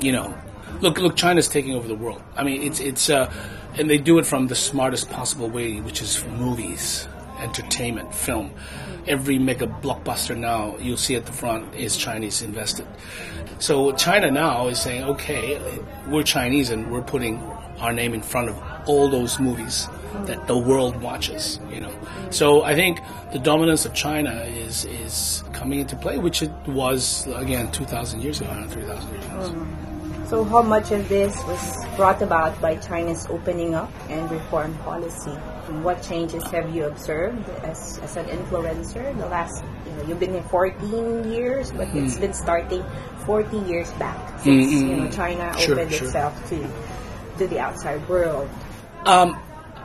You 0.00 0.12
know, 0.12 0.34
look, 0.80 0.98
look, 0.98 1.16
China's 1.16 1.48
taking 1.48 1.74
over 1.74 1.88
the 1.88 1.94
world. 1.94 2.22
I 2.36 2.44
mean, 2.44 2.62
it's 2.62 2.80
it's 2.80 3.10
uh, 3.10 3.32
and 3.78 3.88
they 3.88 3.98
do 3.98 4.18
it 4.18 4.26
from 4.26 4.48
the 4.48 4.54
smartest 4.54 5.10
possible 5.10 5.48
way, 5.48 5.80
which 5.80 6.02
is 6.02 6.24
movies. 6.38 7.08
entertainment 7.40 8.14
film. 8.14 8.52
Every 9.06 9.38
mega 9.38 9.66
blockbuster 9.66 10.36
now 10.36 10.76
you'll 10.78 10.96
see 10.96 11.16
at 11.16 11.26
the 11.26 11.32
front 11.32 11.74
is 11.74 11.96
Chinese 11.96 12.42
invested. 12.42 12.86
So 13.58 13.92
China 13.92 14.30
now 14.30 14.68
is 14.68 14.80
saying, 14.80 15.04
okay, 15.04 15.58
we're 16.08 16.22
Chinese 16.22 16.70
and 16.70 16.90
we're 16.92 17.02
putting 17.02 17.40
our 17.80 17.92
name 17.92 18.14
in 18.14 18.22
front 18.22 18.48
of 18.48 18.62
all 18.86 19.08
those 19.08 19.38
movies 19.38 19.88
that 20.26 20.46
the 20.46 20.56
world 20.56 21.00
watches. 21.00 21.60
You 21.70 21.80
know, 21.80 21.92
so 22.30 22.62
I 22.62 22.74
think 22.74 23.00
the 23.32 23.38
dominance 23.38 23.84
of 23.84 23.94
China 23.94 24.32
is 24.46 24.84
is 24.84 25.44
coming 25.52 25.80
into 25.80 25.96
play, 25.96 26.18
which 26.18 26.42
it 26.42 26.52
was 26.66 27.26
again 27.34 27.70
two 27.72 27.84
thousand 27.84 28.22
years 28.22 28.40
ago, 28.40 28.50
three 28.68 28.84
thousand 28.84 29.10
years 29.12 29.24
ago. 29.24 29.36
Mm-hmm. 29.36 29.90
So 30.30 30.44
how 30.44 30.62
much 30.62 30.92
of 30.92 31.08
this 31.08 31.34
was 31.48 31.86
brought 31.96 32.22
about 32.22 32.54
by 32.60 32.76
China's 32.76 33.26
opening 33.30 33.74
up 33.74 33.90
and 34.08 34.30
reform 34.30 34.78
policy? 34.86 35.34
And 35.66 35.82
what 35.82 36.04
changes 36.04 36.44
have 36.54 36.72
you 36.72 36.84
observed 36.84 37.48
as, 37.66 37.98
as 37.98 38.16
an 38.16 38.26
influencer 38.26 39.10
the 39.18 39.26
last, 39.26 39.64
you 39.84 39.92
know, 39.92 40.02
you've 40.04 40.20
been 40.20 40.34
here 40.34 40.44
14 40.44 41.32
years, 41.32 41.72
but 41.72 41.88
it's 41.88 42.14
mm-hmm. 42.14 42.20
been 42.20 42.32
starting 42.32 42.84
40 43.26 43.58
years 43.66 43.90
back 43.94 44.38
since, 44.38 44.70
mm-hmm. 44.70 44.88
you 44.88 44.96
know, 44.98 45.10
China 45.10 45.52
Sure, 45.58 45.74
opened 45.74 45.94
sure. 45.94 46.06
itself 46.06 46.48
to, 46.50 46.56
to 47.40 47.46
the 47.46 47.58
outside 47.58 48.06
world. 48.08 48.48
Um, 49.06 49.34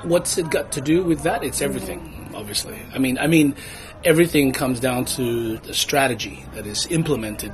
what's 0.03 0.37
it 0.37 0.49
got 0.49 0.73
to 0.73 0.81
do 0.81 1.03
with 1.03 1.23
that? 1.23 1.43
It's 1.43 1.61
everything, 1.61 2.31
obviously. 2.35 2.77
I 2.93 2.99
mean, 2.99 3.17
I 3.17 3.27
mean, 3.27 3.55
everything 4.03 4.51
comes 4.51 4.81
down 4.81 5.05
to 5.17 5.57
the 5.59 5.73
strategy 5.73 6.45
that 6.53 6.67
is 6.67 6.85
implemented, 6.87 7.53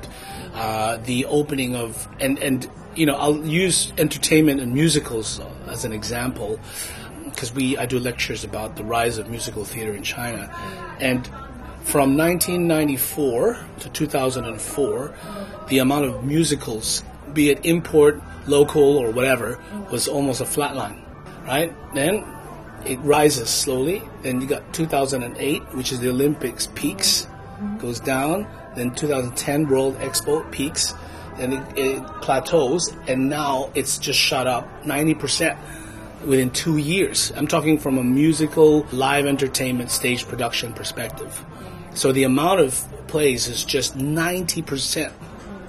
uh, 0.55 0.98
the 0.98 1.25
opening 1.25 1.75
of, 1.75 2.08
and 2.20 2.39
and 2.39 2.70
you 2.96 3.05
know, 3.05 3.15
I'll 3.15 3.46
use 3.46 3.93
entertainment 3.98 4.60
and 4.60 4.74
musicals 4.74 5.39
as 5.67 5.86
an 5.86 5.93
example 5.93 6.60
because 7.25 7.53
we 7.53 7.77
I 7.77 7.86
do 7.86 8.00
lectures 8.00 8.43
about 8.43 8.75
the 8.75 8.84
rise 8.84 9.20
of 9.20 9.29
musical 9.29 9.63
theater 9.65 9.93
in 9.93 10.03
China, 10.03 10.50
and 11.00 11.27
from 11.84 12.17
1994 12.17 13.65
to 13.79 13.89
2004, 13.89 15.15
the 15.67 15.79
amount 15.79 16.05
of 16.05 16.24
musicals, 16.24 17.03
be 17.34 17.50
it 17.50 17.66
import, 17.66 18.22
local, 18.48 18.98
or 18.98 19.12
whatever, 19.12 19.56
mm-hmm. 19.56 19.92
was 19.92 20.08
almost 20.08 20.42
a 20.42 20.46
flat 20.46 20.76
line, 20.76 21.04
right? 21.46 21.74
Then 21.94 22.26
it 22.86 22.98
rises 23.00 23.50
slowly. 23.50 24.02
Then 24.22 24.42
you 24.42 24.48
got 24.48 24.74
2008, 24.74 25.62
which 25.76 25.92
is 25.92 26.00
the 26.00 26.10
Olympics 26.10 26.68
peaks, 26.76 27.26
mm-hmm. 27.26 27.78
goes 27.78 28.00
down. 28.00 28.48
Then 28.76 28.94
2010 28.96 29.68
World 29.68 29.98
Expo 29.98 30.50
peaks. 30.52 30.94
Then 31.38 31.54
it, 31.54 31.78
it 31.78 32.06
plateaus, 32.22 32.94
and 33.08 33.30
now 33.30 33.72
it's 33.74 33.98
just 33.98 34.20
shot 34.20 34.48
up 34.48 34.86
90 34.86 35.16
percent 35.16 35.58
within 36.26 36.52
two 36.52 36.78
years. 36.78 37.32
I'm 37.36 37.48
talking 37.48 37.78
from 37.78 37.98
a 37.98 38.04
musical, 38.04 38.86
live 38.92 39.26
entertainment, 39.26 39.92
stage 39.92 40.28
production 40.28 40.74
perspective. 40.74 41.44
So 41.94 42.12
the 42.12 42.24
amount 42.24 42.62
of 42.62 42.86
plays 43.08 43.48
is 43.48 43.64
just 43.64 43.98
90%. 43.98 45.12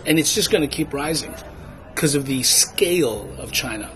And 0.06 0.18
it's 0.18 0.34
just 0.34 0.50
going 0.50 0.62
to 0.62 0.68
keep 0.68 0.92
rising 0.92 1.34
because 2.02 2.16
of 2.16 2.26
the 2.26 2.42
scale 2.42 3.32
of 3.38 3.52
China. 3.52 3.88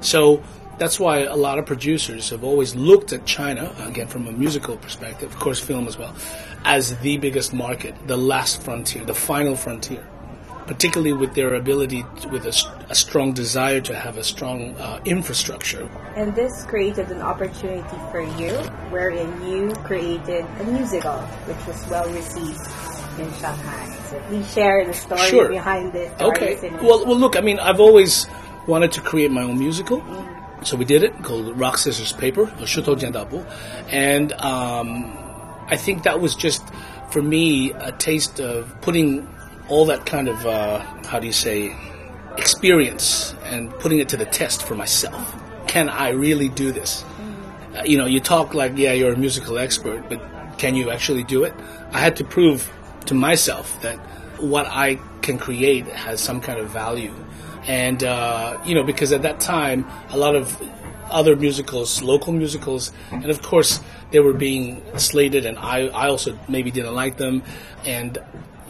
So 0.00 0.42
that's 0.78 0.98
why 0.98 1.24
a 1.24 1.36
lot 1.36 1.58
of 1.58 1.66
producers 1.66 2.30
have 2.30 2.42
always 2.42 2.74
looked 2.74 3.12
at 3.12 3.26
China, 3.26 3.70
again 3.80 4.06
from 4.06 4.26
a 4.26 4.32
musical 4.32 4.78
perspective, 4.78 5.30
of 5.30 5.38
course 5.38 5.60
film 5.60 5.86
as 5.86 5.98
well, 5.98 6.16
as 6.64 6.96
the 7.00 7.18
biggest 7.18 7.52
market, 7.52 7.94
the 8.06 8.16
last 8.16 8.62
frontier, 8.62 9.04
the 9.04 9.14
final 9.14 9.56
frontier 9.56 10.02
particularly 10.66 11.12
with 11.12 11.34
their 11.34 11.54
ability, 11.54 12.04
to, 12.20 12.28
with 12.28 12.46
a 12.46 12.94
strong 12.94 13.32
desire 13.32 13.80
to 13.80 13.92
have 13.92 14.16
a 14.16 14.22
strong 14.22 14.72
uh, 14.76 15.00
infrastructure. 15.04 15.90
And 16.14 16.32
this 16.36 16.64
created 16.64 17.10
an 17.10 17.22
opportunity 17.22 17.96
for 18.12 18.20
you, 18.40 18.52
wherein 18.90 19.28
you 19.50 19.74
created 19.82 20.44
a 20.60 20.64
musical, 20.64 21.18
which 21.48 21.66
was 21.66 21.84
well 21.90 22.08
received 22.12 22.60
in 23.20 23.32
Shanghai. 23.34 23.86
So 24.08 24.20
please 24.28 24.52
share 24.52 24.84
the 24.84 24.94
story 24.94 25.28
Sure. 25.28 25.48
behind 25.48 25.94
it. 25.94 26.10
Okay. 26.20 26.58
Well, 26.82 27.04
well, 27.06 27.16
look. 27.16 27.36
I 27.36 27.40
mean, 27.40 27.58
I've 27.58 27.80
always 27.80 28.26
wanted 28.66 28.92
to 28.92 29.00
create 29.00 29.30
my 29.30 29.42
own 29.42 29.58
musical, 29.58 30.02
so 30.62 30.76
we 30.76 30.84
did 30.84 31.02
it 31.02 31.22
called 31.22 31.58
Rock 31.58 31.78
Scissors 31.78 32.12
Paper, 32.12 32.42
or 32.42 32.66
Shitou 32.66 32.96
Jiandaobu, 32.98 33.44
and 33.90 34.32
um, 34.34 35.16
I 35.68 35.76
think 35.76 36.02
that 36.04 36.20
was 36.20 36.34
just 36.34 36.62
for 37.10 37.22
me 37.22 37.72
a 37.72 37.92
taste 37.92 38.40
of 38.40 38.80
putting 38.80 39.28
all 39.68 39.84
that 39.86 40.06
kind 40.06 40.28
of 40.28 40.44
uh, 40.46 40.78
how 41.06 41.18
do 41.20 41.26
you 41.26 41.32
say 41.32 41.74
experience 42.36 43.34
and 43.44 43.70
putting 43.80 43.98
it 43.98 44.08
to 44.08 44.16
the 44.16 44.24
test 44.26 44.62
for 44.62 44.74
myself. 44.74 45.34
Can 45.66 45.88
I 45.88 46.10
really 46.10 46.48
do 46.48 46.72
this? 46.72 47.04
Uh, 47.76 47.82
you 47.84 47.98
know, 47.98 48.06
you 48.06 48.20
talk 48.20 48.54
like, 48.54 48.76
yeah, 48.76 48.92
you're 48.92 49.12
a 49.12 49.16
musical 49.16 49.58
expert, 49.58 50.08
but 50.08 50.20
can 50.58 50.74
you 50.74 50.90
actually 50.90 51.22
do 51.24 51.44
it? 51.44 51.54
I 51.92 51.98
had 52.00 52.16
to 52.16 52.24
prove 52.24 52.68
to 53.10 53.14
myself 53.14 53.82
that 53.82 53.98
what 54.38 54.66
I 54.68 54.94
can 55.20 55.36
create 55.36 55.86
has 55.88 56.20
some 56.20 56.40
kind 56.40 56.60
of 56.60 56.70
value. 56.70 57.12
And, 57.66 58.04
uh, 58.04 58.56
you 58.64 58.76
know, 58.76 58.84
because 58.84 59.10
at 59.10 59.22
that 59.22 59.40
time, 59.40 59.84
a 60.10 60.16
lot 60.16 60.36
of 60.36 60.46
other 61.10 61.34
musicals, 61.34 62.02
local 62.02 62.32
musicals, 62.32 62.92
and 63.10 63.26
of 63.26 63.42
course, 63.42 63.80
they 64.12 64.20
were 64.20 64.32
being 64.32 64.80
slated, 64.96 65.44
and 65.44 65.58
I, 65.58 65.88
I 65.88 66.08
also 66.08 66.38
maybe 66.48 66.70
didn't 66.70 66.94
like 66.94 67.16
them. 67.16 67.42
And 67.84 68.16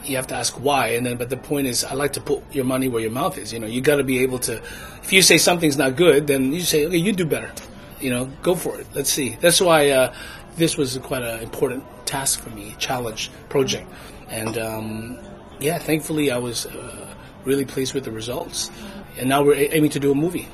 you 0.04 0.16
have 0.16 0.26
to 0.28 0.34
ask 0.34 0.54
why. 0.54 0.88
And 0.96 1.04
then, 1.04 1.18
but 1.18 1.28
the 1.28 1.36
point 1.36 1.66
is, 1.66 1.84
I 1.84 1.92
like 1.92 2.14
to 2.14 2.20
put 2.22 2.42
your 2.50 2.64
money 2.64 2.88
where 2.88 3.02
your 3.02 3.10
mouth 3.10 3.36
is. 3.36 3.52
You 3.52 3.58
know, 3.58 3.66
you 3.66 3.82
got 3.82 3.96
to 3.96 4.04
be 4.04 4.20
able 4.20 4.38
to. 4.40 4.56
If 5.02 5.12
you 5.12 5.20
say 5.20 5.36
something's 5.36 5.76
not 5.76 5.96
good, 5.96 6.26
then 6.26 6.52
you 6.52 6.62
say, 6.62 6.86
okay, 6.86 6.96
you 6.96 7.12
do 7.12 7.26
better. 7.26 7.52
You 8.00 8.08
know, 8.08 8.24
go 8.42 8.54
for 8.54 8.80
it. 8.80 8.86
Let's 8.94 9.12
see. 9.12 9.36
That's 9.42 9.60
why 9.60 9.90
uh, 9.90 10.14
this 10.56 10.78
was 10.78 10.96
quite 10.98 11.22
an 11.22 11.40
important 11.42 11.84
task 12.06 12.40
for 12.40 12.50
me, 12.50 12.74
challenge 12.78 13.30
project, 13.48 13.88
and 14.30 14.56
um, 14.58 15.18
yeah, 15.58 15.78
thankfully 15.78 16.30
I 16.30 16.38
was 16.38 16.66
uh, 16.66 17.14
really 17.44 17.64
pleased 17.64 17.94
with 17.94 18.04
the 18.04 18.12
results. 18.12 18.70
And 19.18 19.28
now 19.28 19.42
we're 19.42 19.54
aiming 19.54 19.90
to 19.90 20.00
do 20.00 20.12
a 20.12 20.14
movie. 20.14 20.48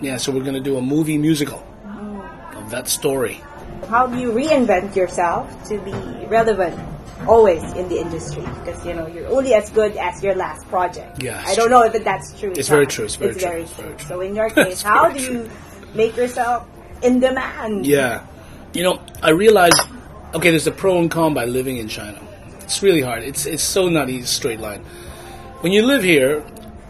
Yeah, 0.00 0.16
so 0.16 0.32
we're 0.32 0.42
going 0.42 0.54
to 0.54 0.60
do 0.60 0.76
a 0.76 0.82
movie 0.82 1.16
musical 1.16 1.64
of 2.56 2.70
that 2.70 2.88
story. 2.88 3.40
How 3.88 4.06
do 4.06 4.18
you 4.18 4.30
reinvent 4.32 4.96
yourself 4.96 5.46
to 5.68 5.78
be 5.78 5.92
relevant 6.26 6.78
always 7.26 7.62
in 7.74 7.88
the 7.88 8.00
industry? 8.00 8.42
Because 8.42 8.84
you 8.84 8.94
know 8.94 9.06
you're 9.06 9.28
only 9.28 9.54
as 9.54 9.70
good 9.70 9.96
as 9.96 10.22
your 10.22 10.34
last 10.34 10.66
project. 10.68 11.22
Yeah, 11.22 11.42
I 11.46 11.54
don't 11.54 11.68
true. 11.68 11.70
know 11.70 11.82
if 11.82 12.04
that's 12.04 12.38
true. 12.38 12.52
It's 12.56 12.68
very 12.68 12.86
true, 12.86 13.04
it's 13.04 13.16
very 13.16 13.32
true, 13.32 13.40
very 13.40 13.62
it's 13.62 13.76
true. 13.76 13.94
So 14.06 14.20
in 14.20 14.34
your 14.34 14.50
case, 14.58 14.82
how 14.82 15.10
do 15.10 15.20
you 15.20 15.50
make 15.94 16.16
yourself 16.16 16.66
in 17.02 17.20
demand? 17.20 17.86
Yeah. 17.86 18.26
You 18.72 18.82
know, 18.82 19.02
I 19.22 19.30
realized, 19.30 19.80
okay, 20.34 20.50
there's 20.50 20.66
a 20.66 20.72
pro 20.72 20.98
and 20.98 21.10
con 21.10 21.34
by 21.34 21.44
living 21.44 21.76
in 21.76 21.88
China. 21.88 22.20
It's 22.72 22.82
really 22.82 23.02
hard. 23.02 23.22
It's, 23.22 23.44
it's 23.44 23.62
so 23.62 23.90
not 23.90 24.08
a 24.08 24.22
straight 24.22 24.58
line. 24.58 24.80
When 25.60 25.72
you 25.72 25.84
live 25.84 26.02
here 26.02 26.42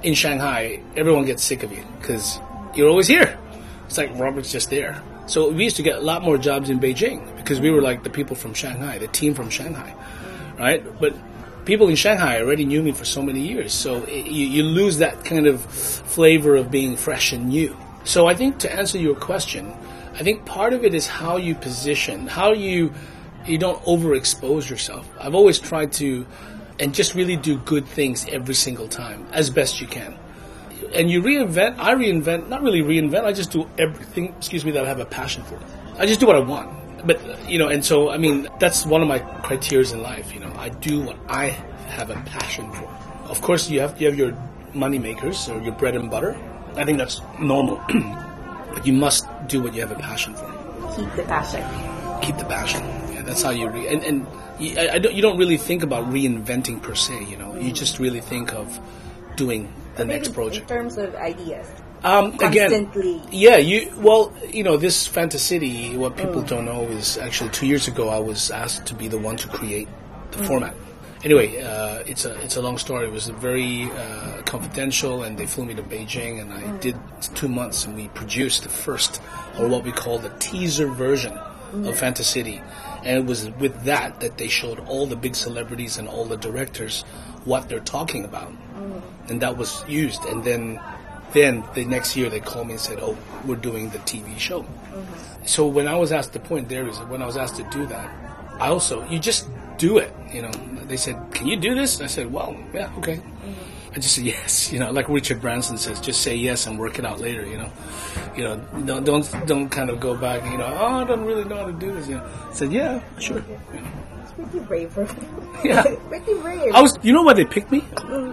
in 0.05 0.15
Shanghai, 0.15 0.81
everyone 0.95 1.25
gets 1.25 1.43
sick 1.43 1.65
of 1.65 1.73
you 1.73 1.85
because 1.99 2.39
you're 2.77 2.89
always 2.89 3.09
here. 3.09 3.37
It's 3.87 3.99
like 3.99 4.17
Robert's 4.17 4.53
just 4.53 4.71
there. 4.71 5.03
So 5.27 5.51
we 5.51 5.65
used 5.65 5.75
to 5.79 5.83
get 5.83 5.97
a 5.97 6.01
lot 6.01 6.23
more 6.23 6.39
jobs 6.39 6.71
in 6.71 6.79
Beijing 6.79 7.37
because 7.37 7.59
we 7.59 7.73
were 7.73 7.83
like 7.83 8.05
the 8.05 8.11
people 8.11 8.37
from 8.37 8.55
Shanghai, 8.55 8.99
the 8.99 9.09
team 9.09 9.35
from 9.35 9.51
Shanghai, 9.51 9.93
right? 10.57 10.85
But 11.01 11.17
people 11.65 11.89
in 11.89 11.97
Shanghai 11.97 12.41
already 12.41 12.65
knew 12.65 12.81
me 12.81 12.93
for 12.93 13.05
so 13.05 13.21
many 13.21 13.41
years, 13.41 13.75
so 13.75 14.05
it, 14.05 14.27
you, 14.27 14.47
you 14.47 14.63
lose 14.63 14.99
that 14.99 15.25
kind 15.25 15.49
of 15.49 15.65
flavor 15.65 16.55
of 16.55 16.71
being 16.71 16.97
fresh 16.97 17.33
and 17.33 17.49
new. 17.49 17.77
So 18.05 18.29
I 18.29 18.37
think 18.37 18.59
to 18.59 18.73
answer 18.73 18.99
your 18.99 19.17
question, 19.17 19.75
I 20.15 20.23
think 20.23 20.47
part 20.47 20.75
of 20.75 20.85
it 20.85 20.95
is 20.95 21.09
how 21.09 21.39
you 21.39 21.57
position, 21.57 22.29
how 22.29 22.53
you 22.53 22.93
you 23.47 23.59
don't 23.59 23.83
overexpose 23.85 24.69
yourself. 24.69 25.09
I've 25.21 25.35
always 25.35 25.59
tried 25.59 25.93
to 25.95 26.27
and 26.79 26.95
just 26.95 27.15
really 27.15 27.37
do 27.37 27.59
good 27.59 27.87
things 27.87 28.27
every 28.29 28.55
single 28.55 28.89
time 28.89 29.27
as 29.33 29.51
best 29.51 29.81
you 29.81 29.87
can 29.87 30.19
and 30.95 31.11
you 31.11 31.23
reinvent. 31.23 31.79
I 31.79 31.95
reinvent, 31.95 32.49
not 32.49 32.63
really 32.63 32.83
reinvent. 32.83 33.25
I 33.25 33.33
just 33.33 33.51
do 33.51 33.69
everything. 33.79 34.35
Excuse 34.37 34.65
me, 34.65 34.73
that 34.73 34.85
I 34.85 34.89
have 34.89 35.01
a 35.01 35.07
passion 35.07 35.43
for. 35.45 35.59
I 35.99 36.07
just 36.07 36.21
do 36.21 36.27
what 36.27 36.37
I 36.37 36.41
want. 36.41 37.07
But 37.07 37.49
you 37.49 37.59
know, 37.59 37.69
and 37.69 37.85
so 37.85 38.11
I 38.11 38.19
mean, 38.19 38.49
that's 38.61 38.87
one 38.87 39.03
of 39.03 39.09
my 39.09 39.19
criteria 39.43 39.93
in 39.93 40.03
life. 40.03 40.33
You 40.33 40.41
know, 40.41 40.53
I 40.57 40.69
do 40.69 41.01
what 41.03 41.17
I 41.29 41.49
have 41.97 42.11
a 42.11 42.15
passion 42.27 42.71
for. 42.73 42.89
Of 43.25 43.41
course, 43.43 43.69
you 43.71 43.81
have 43.81 44.01
you 44.01 44.07
have 44.09 44.19
your 44.19 44.37
money 44.75 44.99
makers 44.99 45.49
or 45.49 45.61
your 45.61 45.75
bread 45.75 45.97
and 45.97 46.11
butter. 46.11 46.37
I 46.77 46.85
think 46.85 46.99
that's 46.99 47.21
normal. 47.39 47.83
but 48.75 48.87
you 48.87 48.93
must 48.93 49.27
do 49.47 49.63
what 49.63 49.75
you 49.75 49.81
have 49.81 49.93
a 49.93 49.97
passion 49.97 50.35
for. 50.35 50.47
Keep 50.97 51.15
the 51.17 51.23
passion. 51.25 51.63
Keep 52.23 52.39
the 52.39 52.45
passion. 52.45 53.12
That's 53.33 53.45
how 53.45 53.51
you 53.51 53.71
re- 53.71 53.89
and 53.89 54.05
and 54.05 54.27
you, 54.61 54.79
I, 54.79 54.97
I 54.97 54.99
don't, 54.99 55.15
you 55.15 55.23
don't 55.23 55.39
really 55.39 55.57
think 55.57 55.83
about 55.83 56.05
reinventing 56.13 56.83
per 56.83 56.95
se. 56.95 57.25
You 57.25 57.39
know, 57.39 57.57
you 57.57 57.73
just 57.73 57.99
really 57.99 58.21
think 58.21 58.53
of 58.53 58.79
doing 59.37 59.73
the 59.97 60.05
next 60.05 60.35
project. 60.35 60.71
In 60.71 60.77
terms 60.77 60.99
of 60.99 61.15
ideas. 61.15 61.67
Um, 62.05 62.37
again, 62.41 62.91
yeah, 63.31 63.57
you 63.57 63.91
well, 63.97 64.35
you 64.51 64.63
know, 64.63 64.77
this 64.77 65.07
Fantasy, 65.07 65.97
what 65.97 66.15
people 66.19 66.43
don't 66.43 66.67
know 66.67 66.83
is 66.83 67.17
actually 67.17 67.49
two 67.51 67.67
years 67.67 67.89
ago 67.89 68.11
I 68.11 68.19
was 68.19 68.51
asked 68.51 68.85
to 68.87 68.95
be 68.95 69.09
the 69.09 69.19
one 69.19 69.39
to 69.39 69.49
create 69.49 69.89
the 70.33 70.45
format. 70.45 70.75
Anyway, 71.25 71.63
uh, 71.63 72.03
it's 72.05 72.27
a 72.27 72.39
it's 72.43 72.57
a 72.57 72.61
long 72.61 72.77
story. 72.77 73.07
It 73.07 73.13
was 73.13 73.29
very 73.29 73.85
uh, 73.85 74.43
confidential, 74.45 75.23
and 75.23 75.39
they 75.39 75.47
flew 75.47 75.65
me 75.65 75.75
to 75.75 75.83
Beijing, 75.83 76.43
and 76.43 76.53
I 76.53 76.77
did 76.79 76.97
two 77.35 77.49
months, 77.49 77.87
and 77.87 77.97
we 77.97 78.09
produced 78.09 78.65
the 78.65 78.69
first, 78.69 79.23
or 79.59 79.69
what 79.69 79.85
we 79.85 79.93
call 79.93 80.19
the 80.19 80.31
teaser 80.39 80.89
version 80.89 81.33
of 81.73 81.97
Fantasy, 81.97 82.61
and 83.05 83.19
it 83.19 83.25
was 83.25 83.51
with 83.51 83.85
that 83.85 84.21
that 84.21 84.39
they 84.39 84.49
showed 84.49 84.79
all 84.81 85.07
the 85.07 85.17
big 85.17 85.35
celebrities 85.35 85.99
and 85.99 86.09
all 86.09 86.25
the 86.25 86.37
directors 86.37 87.03
what 87.45 87.69
they're 87.69 87.81
talking 87.81 88.25
about, 88.25 88.53
mm. 88.53 89.03
and 89.29 89.43
that 89.43 89.57
was 89.57 89.85
used. 89.89 90.23
And 90.25 90.45
then, 90.45 90.81
then 91.33 91.65
the 91.75 91.85
next 91.85 92.17
year 92.17 92.31
they 92.31 92.41
called 92.41 92.67
me 92.67 92.75
and 92.75 92.81
said, 92.81 92.99
"Oh, 93.01 93.17
we're 93.45 93.57
doing 93.57 93.91
the 93.91 93.99
TV 94.01 94.39
show." 94.39 94.63
Mm-hmm. 94.63 95.47
So 95.47 95.67
when 95.67 95.89
I 95.89 95.97
was 95.97 96.13
asked, 96.13 96.33
the 96.33 96.41
point 96.41 96.69
there 96.69 96.87
is 96.87 96.99
when 97.01 97.23
I 97.23 97.27
was 97.27 97.37
asked 97.37 97.57
to 97.57 97.65
do 97.71 97.87
that, 97.87 98.09
I 98.61 98.69
also 98.69 99.07
you 99.09 99.19
just 99.19 99.49
do 99.79 99.99
it. 99.99 100.13
You 100.33 100.43
know, 100.43 100.53
they 100.87 100.97
said, 100.97 101.17
"Can 101.33 101.47
you 101.49 101.57
do 101.57 101.75
this?" 101.75 102.01
I 102.01 102.07
said, 102.07 102.33
"Well, 102.33 102.57
yeah, 102.73 102.93
okay." 102.99 103.17
Mm-hmm. 103.17 103.72
I 103.95 103.97
just 103.97 104.15
said 104.15 104.25
yes. 104.25 104.73
You 104.73 104.79
know, 104.79 104.91
like 104.91 105.09
Richard 105.09 105.41
Branson 105.41 105.77
says, 105.77 106.01
just 106.01 106.23
say 106.23 106.35
yes 106.35 106.67
and 106.67 106.79
work 106.79 106.99
it 106.99 107.05
out 107.05 107.21
later. 107.21 107.47
You 107.47 107.59
know, 107.59 107.73
you 108.37 108.45
know, 108.45 108.57
don't 108.87 109.05
don't 109.05 109.47
don't 109.47 109.69
kind 109.69 109.91
of 109.91 110.01
go 110.01 110.17
back. 110.17 110.45
You 110.51 110.57
know, 110.57 110.67
oh, 110.67 111.03
I 111.03 111.05
don't 111.05 111.25
really 111.25 111.45
know 111.45 111.57
how 111.57 111.67
to 111.67 111.73
do 111.73 111.93
this. 111.93 112.09
You 112.09 112.17
know, 112.17 112.31
I 112.51 112.55
said, 112.55 112.73
yeah, 112.73 113.03
sure. 113.19 113.45
You 113.75 113.81
know. 113.81 113.89
It's 114.23 114.33
pretty 114.33 114.61
brave. 114.61 114.97
Yeah. 115.63 115.83
pretty 116.09 116.35
brave. 116.35 116.75
I 116.75 116.81
was, 116.81 116.99
you 117.03 117.13
know, 117.13 117.23
why 117.23 117.35
they 117.35 117.45
picked 117.45 117.71
me 117.71 117.85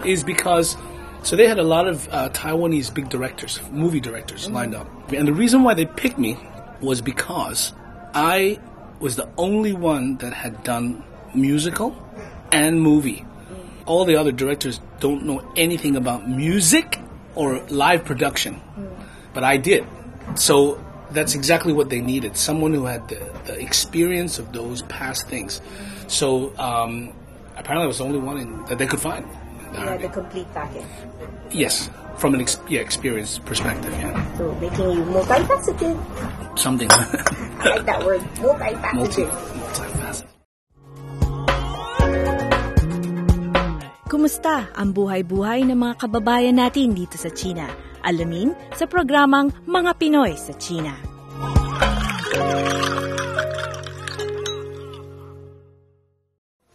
is 0.05 0.23
because. 0.23 0.77
So 1.21 1.35
they 1.35 1.49
had 1.49 1.59
a 1.59 1.63
lot 1.63 1.85
of 1.85 2.07
uh, 2.13 2.29
Taiwanese 2.29 2.93
big 2.93 3.09
directors, 3.09 3.59
movie 3.71 3.99
directors 3.99 4.49
lined 4.49 4.73
up, 4.73 4.87
and 5.11 5.27
the 5.27 5.33
reason 5.33 5.63
why 5.63 5.73
they 5.73 5.85
picked 5.85 6.17
me 6.17 6.37
was 6.79 7.01
because 7.01 7.73
I 8.13 8.57
was 9.01 9.17
the 9.17 9.27
only 9.37 9.73
one 9.73 10.15
that 10.19 10.31
had 10.31 10.63
done 10.63 11.03
musical 11.33 11.93
and 12.53 12.81
movie. 12.81 13.25
All 13.89 14.05
the 14.05 14.15
other 14.17 14.31
directors 14.31 14.79
don't 14.99 15.25
know 15.25 15.41
anything 15.57 15.95
about 15.95 16.29
music 16.29 16.99
or 17.33 17.59
live 17.69 18.05
production, 18.05 18.61
but 19.33 19.43
I 19.43 19.57
did. 19.57 19.83
So 20.35 20.79
that's 21.09 21.33
exactly 21.33 21.73
what 21.73 21.89
they 21.89 21.99
needed 21.99 22.37
someone 22.37 22.71
who 22.73 22.85
had 22.85 23.09
the, 23.09 23.17
the 23.45 23.59
experience 23.59 24.37
of 24.37 24.53
those 24.53 24.83
past 24.83 25.27
things. 25.27 25.59
So 26.07 26.53
um, 26.59 27.13
apparently, 27.57 27.85
I 27.85 27.87
was 27.87 27.97
the 27.97 28.03
only 28.05 28.19
one 28.19 28.37
in, 28.37 28.65
that 28.65 28.77
they 28.77 28.85
could 28.85 28.99
find. 29.01 29.25
the 29.73 30.09
complete 30.13 30.45
package. 30.53 30.85
Yes, 31.49 31.89
from 32.17 32.35
an 32.35 32.41
ex- 32.41 32.59
yeah, 32.69 32.81
experience 32.81 33.39
perspective, 33.39 33.91
yeah. 33.93 34.37
So 34.37 34.53
making 34.61 34.91
you 34.91 35.03
multifaceted. 35.05 36.59
Something 36.59 36.89
I 36.91 37.69
like 37.75 37.85
that 37.85 38.05
word, 38.05 38.21
multi, 38.39 38.65
multifaceted. 38.75 39.31
multifaceted. 39.31 39.48
Kumusta 44.19 44.67
ang 44.75 44.91
buhay-buhay 44.91 45.63
ng 45.63 45.79
mga 45.79 45.95
kababayan 46.03 46.59
natin 46.59 46.91
dito 46.91 47.15
sa 47.15 47.31
China? 47.31 47.71
Alamin 48.03 48.51
sa 48.75 48.83
programang 48.83 49.47
Mga 49.63 49.95
Pinoy 49.95 50.35
sa 50.35 50.51
China. 50.59 50.91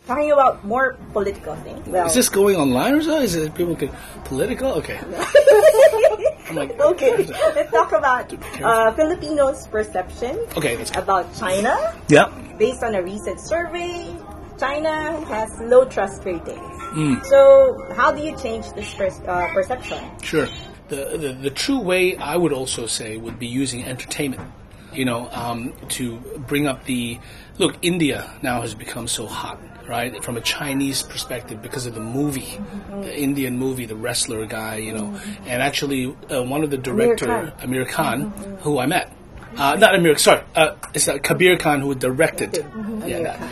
Talking 0.09 0.33
about 0.33 0.65
more 0.65 0.97
political 1.13 1.53
things. 1.61 1.85
Well, 1.85 2.09
Is 2.09 2.17
this 2.17 2.33
going 2.33 2.57
online 2.57 2.97
or 2.97 3.03
so? 3.05 3.21
Is 3.21 3.37
it 3.37 3.53
people 3.53 3.77
can 3.77 3.93
political? 4.25 4.81
Okay. 4.81 4.97
I'm 6.49 6.57
like, 6.57 6.73
okay, 6.97 7.29
let's 7.29 7.69
talk 7.69 7.93
about 7.93 8.33
uh, 8.65 8.89
Filipinos' 8.97 9.69
perception 9.69 10.41
Okay, 10.57 10.81
about 10.97 11.29
China. 11.37 11.77
Yeah. 12.09 12.33
Based 12.57 12.81
on 12.81 12.97
a 12.97 13.05
recent 13.05 13.37
survey, 13.37 14.17
China 14.57 15.21
has 15.29 15.53
low 15.69 15.85
trust 15.85 16.25
ratings. 16.25 16.74
Mm. 16.95 17.25
So, 17.27 17.93
how 17.97 18.13
do 18.13 18.23
you 18.23 18.37
change 18.39 18.73
this 18.73 18.95
pers- 18.95 19.21
uh, 19.27 19.49
perception? 19.53 19.99
Sure. 20.23 20.47
The, 20.89 21.17
the 21.19 21.33
the 21.33 21.51
true 21.51 21.81
way 21.81 22.17
I 22.17 22.37
would 22.37 22.53
also 22.53 22.87
say 22.87 23.17
would 23.17 23.39
be 23.39 23.47
using 23.47 23.85
entertainment. 23.85 24.51
You 24.93 25.05
know, 25.05 25.29
um, 25.33 25.73
to 25.99 26.19
bring 26.47 26.69
up 26.69 26.85
the 26.85 27.19
look. 27.59 27.75
India 27.83 28.31
now 28.43 28.61
has 28.61 28.75
become 28.75 29.09
so 29.09 29.27
hot, 29.27 29.59
right? 29.89 30.23
From 30.23 30.37
a 30.37 30.41
Chinese 30.41 31.03
perspective, 31.03 31.61
because 31.61 31.87
of 31.87 31.95
the 31.95 32.01
movie, 32.01 32.61
the 32.91 33.19
Indian 33.19 33.59
movie, 33.59 33.87
the 33.87 33.97
wrestler 33.97 34.47
guy. 34.47 34.77
You 34.77 34.93
know, 34.93 35.21
and 35.47 35.63
actually 35.63 36.15
uh, 36.31 36.45
one 36.45 36.63
of 36.63 36.71
the 36.71 36.79
director, 36.79 37.27
Khan. 37.27 37.53
Aamir 37.61 37.89
Khan, 37.89 38.31
who 38.61 38.79
I 38.79 38.87
met. 38.87 39.11
Uh, 39.57 39.75
not 39.77 39.95
Aamir, 39.95 40.19
sorry, 40.19 40.45
uh, 40.55 40.77
it's 40.95 41.09
uh, 41.09 41.19
Kabir 41.19 41.57
Khan 41.59 41.81
who 41.81 41.95
directed. 41.97 42.55
Yeah, 42.55 42.63
Aamir 42.63 43.23
that. 43.25 43.39
Khan. 43.41 43.51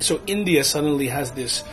So 0.00 0.20
India 0.26 0.64
suddenly 0.64 1.08
has 1.08 1.32
this 1.32 1.64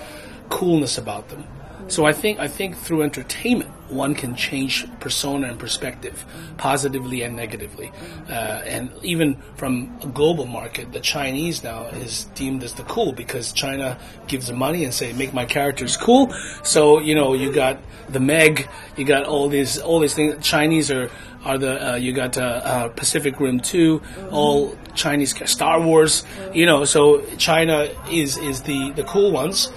coolness 0.49 0.97
about 0.97 1.29
them. 1.29 1.43
So 1.87 2.05
I 2.05 2.13
think 2.13 2.39
I 2.39 2.47
think 2.47 2.75
through 2.77 3.03
entertainment 3.03 3.69
one 3.89 4.15
can 4.15 4.35
change 4.35 4.87
persona 4.99 5.47
and 5.47 5.59
perspective, 5.59 6.25
positively 6.57 7.21
and 7.21 7.35
negatively, 7.35 7.91
uh, 8.27 8.33
and 8.65 8.89
even 9.03 9.35
from 9.55 9.95
a 10.01 10.07
global 10.07 10.47
market, 10.47 10.91
the 10.91 10.99
Chinese 10.99 11.63
now 11.63 11.83
is 11.85 12.23
deemed 12.33 12.63
as 12.63 12.73
the 12.73 12.83
cool 12.83 13.11
because 13.11 13.53
China 13.53 13.99
gives 14.27 14.47
them 14.47 14.57
money 14.57 14.83
and 14.83 14.93
say 14.93 15.13
make 15.13 15.31
my 15.31 15.45
characters 15.45 15.95
cool. 15.95 16.33
So 16.63 16.99
you 16.99 17.13
know 17.13 17.35
you 17.35 17.53
got 17.53 17.77
the 18.09 18.19
Meg, 18.19 18.67
you 18.97 19.05
got 19.05 19.25
all 19.25 19.47
these 19.47 19.77
all 19.77 19.99
these 19.99 20.15
things. 20.15 20.43
Chinese 20.43 20.89
are 20.89 21.11
are 21.43 21.59
the 21.59 21.91
uh, 21.91 21.95
you 21.95 22.13
got 22.13 22.37
uh, 22.37 22.41
uh, 22.41 22.89
Pacific 22.89 23.39
Rim 23.39 23.59
two, 23.59 24.01
all 24.31 24.75
Chinese 24.95 25.35
Star 25.49 25.79
Wars, 25.79 26.23
you 26.53 26.65
know. 26.65 26.85
So 26.85 27.21
China 27.37 27.87
is 28.09 28.37
is 28.37 28.63
the 28.63 28.91
the 28.95 29.03
cool 29.03 29.31
ones, 29.31 29.71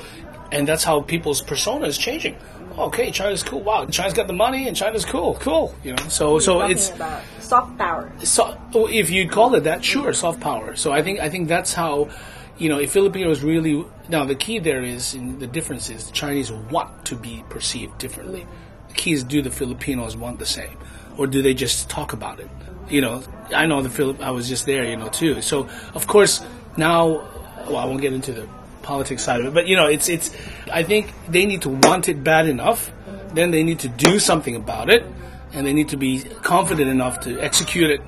and 0.52 0.66
that's 0.66 0.84
how 0.84 1.00
people's 1.00 1.42
persona 1.42 1.87
is 1.87 1.98
changing. 1.98 2.37
Okay, 2.78 3.11
China's 3.11 3.42
cool. 3.42 3.61
Wow, 3.61 3.87
China's 3.87 4.14
got 4.14 4.28
the 4.28 4.32
money, 4.32 4.68
and 4.68 4.76
China's 4.76 5.04
cool. 5.04 5.34
Cool, 5.40 5.74
you 5.82 5.94
know. 5.94 6.08
So 6.08 6.38
so 6.38 6.62
it's 6.62 6.90
about 6.90 7.22
soft 7.40 7.76
power. 7.76 8.12
so 8.22 8.56
oh, 8.74 8.87
if 8.87 9.11
you 9.11 9.28
call 9.28 9.54
it 9.56 9.64
that, 9.64 9.84
sure, 9.84 10.12
soft 10.12 10.40
power. 10.40 10.76
So 10.76 10.92
I 10.92 11.02
think 11.02 11.18
I 11.18 11.28
think 11.28 11.48
that's 11.48 11.72
how, 11.72 12.08
you 12.56 12.68
know, 12.68 12.78
if 12.78 12.92
Filipinos 12.92 13.42
really 13.42 13.84
now 14.08 14.24
the 14.24 14.37
key 14.37 14.61
there 14.61 14.82
is 14.82 15.14
in 15.14 15.40
the 15.40 15.46
difference 15.48 15.90
is 15.90 16.06
the 16.06 16.12
Chinese 16.12 16.52
want 16.52 17.04
to 17.06 17.16
be 17.16 17.42
perceived 17.48 17.98
differently. 17.98 18.46
The 18.88 18.94
key 18.94 19.12
is 19.12 19.24
do 19.24 19.42
the 19.42 19.50
Filipinos 19.50 20.16
want 20.16 20.38
the 20.38 20.46
same, 20.46 20.78
or 21.16 21.26
do 21.26 21.42
they 21.42 21.54
just 21.54 21.90
talk 21.90 22.12
about 22.12 22.38
it? 22.38 22.48
You 22.88 23.00
know, 23.00 23.22
I 23.52 23.66
know 23.66 23.82
the 23.82 23.90
Philip. 23.90 24.20
I 24.22 24.30
was 24.30 24.48
just 24.48 24.66
there, 24.66 24.84
you 24.84 24.96
know, 24.96 25.08
too. 25.08 25.42
So 25.42 25.68
of 25.94 26.06
course 26.06 26.44
now, 26.76 27.26
well, 27.66 27.78
I 27.78 27.87
won't 27.87 28.00
get 28.00 28.12
into 28.12 28.32
the 28.32 28.48
politics 28.88 29.22
side 29.22 29.40
of 29.40 29.46
it, 29.46 29.55
but 29.55 29.68
you 29.68 29.77
know, 29.77 29.87
it's 29.87 30.09
it's. 30.09 30.35
I 30.72 30.83
think 30.83 31.12
they 31.29 31.44
need 31.44 31.62
to 31.62 31.70
want 31.87 32.09
it 32.09 32.24
bad 32.24 32.48
enough, 32.48 32.90
then 33.35 33.51
they 33.51 33.62
need 33.62 33.81
to 33.81 33.88
do 33.88 34.18
something 34.18 34.57
about 34.57 34.88
it, 34.88 35.05
and 35.53 35.66
they 35.66 35.74
need 35.74 35.90
to 35.90 35.98
be 35.98 36.22
confident 36.42 36.88
enough 36.88 37.20
to 37.20 37.38
execute 37.38 37.90
it 37.90 38.01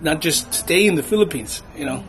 not 0.00 0.20
just 0.20 0.52
stay 0.52 0.86
in 0.86 0.94
the 0.94 1.02
Philippines. 1.02 1.62
You 1.76 1.86
know, 1.86 2.04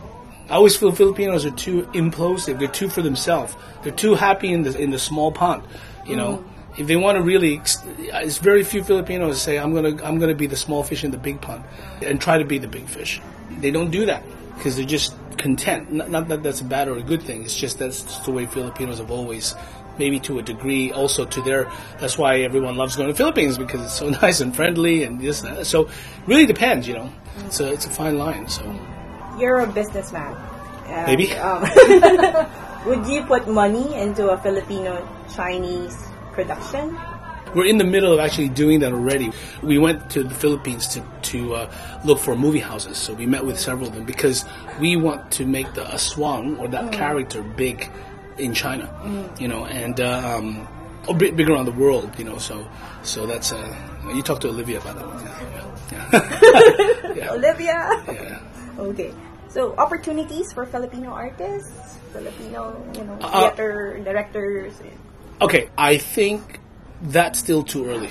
I 0.49 0.55
always 0.55 0.75
feel 0.75 0.91
Filipinos 0.91 1.45
are 1.45 1.51
too 1.51 1.83
implosive. 1.93 2.59
They're 2.59 2.67
too 2.67 2.89
for 2.89 3.01
themselves. 3.01 3.55
They're 3.83 3.93
too 3.93 4.15
happy 4.15 4.51
in 4.51 4.63
the 4.63 4.77
in 4.77 4.91
the 4.91 4.99
small 4.99 5.31
pond. 5.31 5.63
You 6.05 6.15
know, 6.15 6.37
mm-hmm. 6.37 6.81
if 6.81 6.87
they 6.87 6.95
want 6.95 7.17
to 7.17 7.21
really, 7.21 7.55
it's 7.55 8.37
very 8.37 8.63
few 8.63 8.83
Filipinos 8.83 9.41
say 9.41 9.57
I'm 9.57 9.73
gonna 9.73 10.01
I'm 10.03 10.19
gonna 10.19 10.35
be 10.35 10.47
the 10.47 10.57
small 10.57 10.83
fish 10.83 11.03
in 11.03 11.11
the 11.11 11.17
big 11.17 11.41
pond 11.41 11.63
and 12.01 12.19
try 12.19 12.37
to 12.37 12.45
be 12.45 12.57
the 12.57 12.67
big 12.67 12.87
fish. 12.87 13.21
They 13.59 13.71
don't 13.71 13.91
do 13.91 14.05
that 14.05 14.23
because 14.57 14.75
they're 14.75 14.85
just 14.85 15.15
content. 15.37 15.91
Not, 15.91 16.09
not 16.09 16.27
that 16.29 16.43
that's 16.43 16.61
a 16.61 16.65
bad 16.65 16.87
or 16.87 16.97
a 16.97 17.03
good 17.03 17.23
thing. 17.23 17.43
It's 17.43 17.55
just 17.55 17.79
that's 17.79 18.01
just 18.01 18.25
the 18.25 18.31
way 18.31 18.45
Filipinos 18.45 18.99
have 18.99 19.11
always. 19.11 19.55
Maybe 19.97 20.19
to 20.21 20.37
a 20.37 20.43
degree, 20.43 20.91
also 20.91 21.25
to 21.25 21.41
their. 21.41 21.71
That's 21.99 22.19
why 22.19 22.41
everyone 22.41 22.77
loves 22.77 22.95
going 22.95 23.07
to 23.07 23.13
the 23.13 23.17
Philippines 23.17 23.57
because 23.57 23.81
it's 23.81 23.93
so 23.93 24.09
nice 24.21 24.41
and 24.41 24.55
friendly 24.55 25.03
and 25.03 25.19
this. 25.19 25.41
And 25.43 25.57
that. 25.57 25.65
So, 25.65 25.89
really 26.27 26.45
depends, 26.45 26.87
you 26.87 26.93
know. 26.93 27.11
It's 27.45 27.59
a 27.59 27.73
it's 27.73 27.85
a 27.85 27.89
fine 27.89 28.17
line. 28.17 28.47
So. 28.47 28.61
You're 29.39 29.61
a 29.61 29.67
businessman. 29.67 30.37
Maybe. 30.87 31.33
Um, 31.33 31.63
would 32.85 33.07
you 33.07 33.23
put 33.23 33.47
money 33.47 33.93
into 33.95 34.29
a 34.29 34.37
Filipino 34.37 35.07
Chinese 35.35 35.97
production? 36.33 36.97
We're 37.55 37.65
in 37.65 37.77
the 37.77 37.83
middle 37.85 38.13
of 38.13 38.19
actually 38.19 38.49
doing 38.49 38.79
that 38.81 38.91
already. 38.91 39.31
We 39.61 39.77
went 39.77 40.09
to 40.11 40.23
the 40.23 40.33
Philippines 40.35 40.87
to 40.89 41.03
to 41.33 41.55
uh, 41.55 41.71
look 42.05 42.19
for 42.19 42.35
movie 42.35 42.59
houses. 42.59 42.97
So 42.97 43.13
we 43.13 43.25
met 43.25 43.45
with 43.45 43.59
several 43.59 43.87
of 43.89 43.95
them 43.95 44.05
because 44.05 44.45
we 44.79 44.95
want 44.95 45.31
to 45.31 45.45
make 45.45 45.73
the 45.73 45.83
Aswang 45.83 46.59
or 46.59 46.67
that 46.69 46.91
character 46.91 47.41
big 47.43 47.89
in 48.37 48.53
China, 48.53 48.85
you 49.39 49.47
know, 49.47 49.65
and 49.65 49.99
uh, 49.99 50.37
um, 50.37 50.67
or 51.07 51.15
big, 51.15 51.35
big 51.35 51.49
around 51.49 51.65
the 51.65 51.71
world, 51.71 52.11
you 52.17 52.25
know. 52.25 52.37
So 52.37 52.67
so 53.03 53.25
that's 53.25 53.51
uh, 53.51 53.75
you 54.13 54.21
talk 54.21 54.39
to 54.41 54.49
Olivia 54.49 54.79
about 54.79 54.95
that 54.95 55.07
one. 55.07 55.23
Yeah. 55.91 57.13
yeah. 57.15 57.31
Olivia. 57.31 57.77
yeah. 58.07 58.39
Okay. 58.79 59.13
So 59.49 59.73
opportunities 59.77 60.51
for 60.53 60.65
Filipino 60.65 61.09
artists, 61.09 61.97
Filipino, 62.13 62.77
you 62.93 63.03
know, 63.05 63.17
Uh, 63.21 63.49
theater 63.49 63.97
directors. 64.03 64.73
Okay, 65.41 65.69
I 65.77 65.97
think 65.97 66.59
that's 67.01 67.39
still 67.39 67.63
too 67.63 67.85
early. 67.87 68.09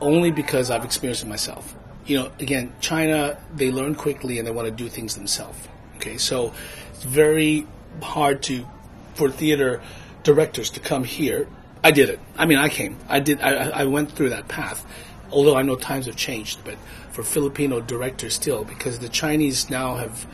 Only 0.00 0.30
because 0.30 0.70
I've 0.70 0.84
experienced 0.84 1.22
it 1.22 1.28
myself. 1.28 1.74
You 2.06 2.18
know, 2.18 2.32
again, 2.38 2.72
China, 2.80 3.38
they 3.54 3.70
learn 3.70 3.94
quickly 3.94 4.38
and 4.38 4.46
they 4.46 4.50
want 4.52 4.66
to 4.68 4.72
do 4.74 4.88
things 4.88 5.14
themselves. 5.16 5.58
Okay, 5.96 6.18
so 6.18 6.52
it's 6.90 7.02
very 7.04 7.66
hard 8.02 8.42
to, 8.44 8.66
for 9.14 9.30
theater 9.30 9.82
directors 10.22 10.70
to 10.70 10.80
come 10.80 11.04
here. 11.04 11.48
I 11.82 11.90
did 11.90 12.08
it. 12.10 12.20
I 12.36 12.46
mean, 12.46 12.58
I 12.58 12.68
came. 12.68 12.96
I 13.08 13.20
did. 13.20 13.40
I, 13.40 13.70
I- 13.70 13.84
went 13.84 14.12
through 14.12 14.30
that 14.30 14.48
path. 14.48 14.84
although 15.32 15.56
I 15.56 15.62
know 15.62 15.74
times 15.76 16.06
have 16.06 16.16
changed, 16.16 16.60
but 16.64 16.76
for 17.10 17.22
Filipino 17.24 17.80
directors 17.80 18.34
still, 18.34 18.64
because 18.64 18.98
the 19.00 19.08
Chinese 19.08 19.70
now 19.70 19.96
have, 19.96 20.26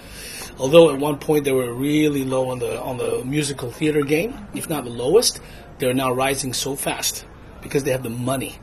although 0.59 0.90
at 0.92 0.99
one 0.99 1.18
point 1.18 1.45
they 1.45 1.53
were 1.53 1.73
really 1.73 2.25
low 2.25 2.49
on 2.51 2.59
the 2.59 2.81
on 2.81 2.99
the 2.99 3.25
musical 3.25 3.71
theater 3.71 4.03
game, 4.03 4.35
if 4.55 4.68
not 4.68 4.85
the 4.85 4.90
lowest, 4.90 5.40
they're 5.79 5.95
now 5.95 6.12
rising 6.12 6.53
so 6.53 6.77
fast 6.77 7.25
because 7.62 7.85
they 7.85 7.92
have 7.92 8.03
the 8.03 8.11
money, 8.11 8.59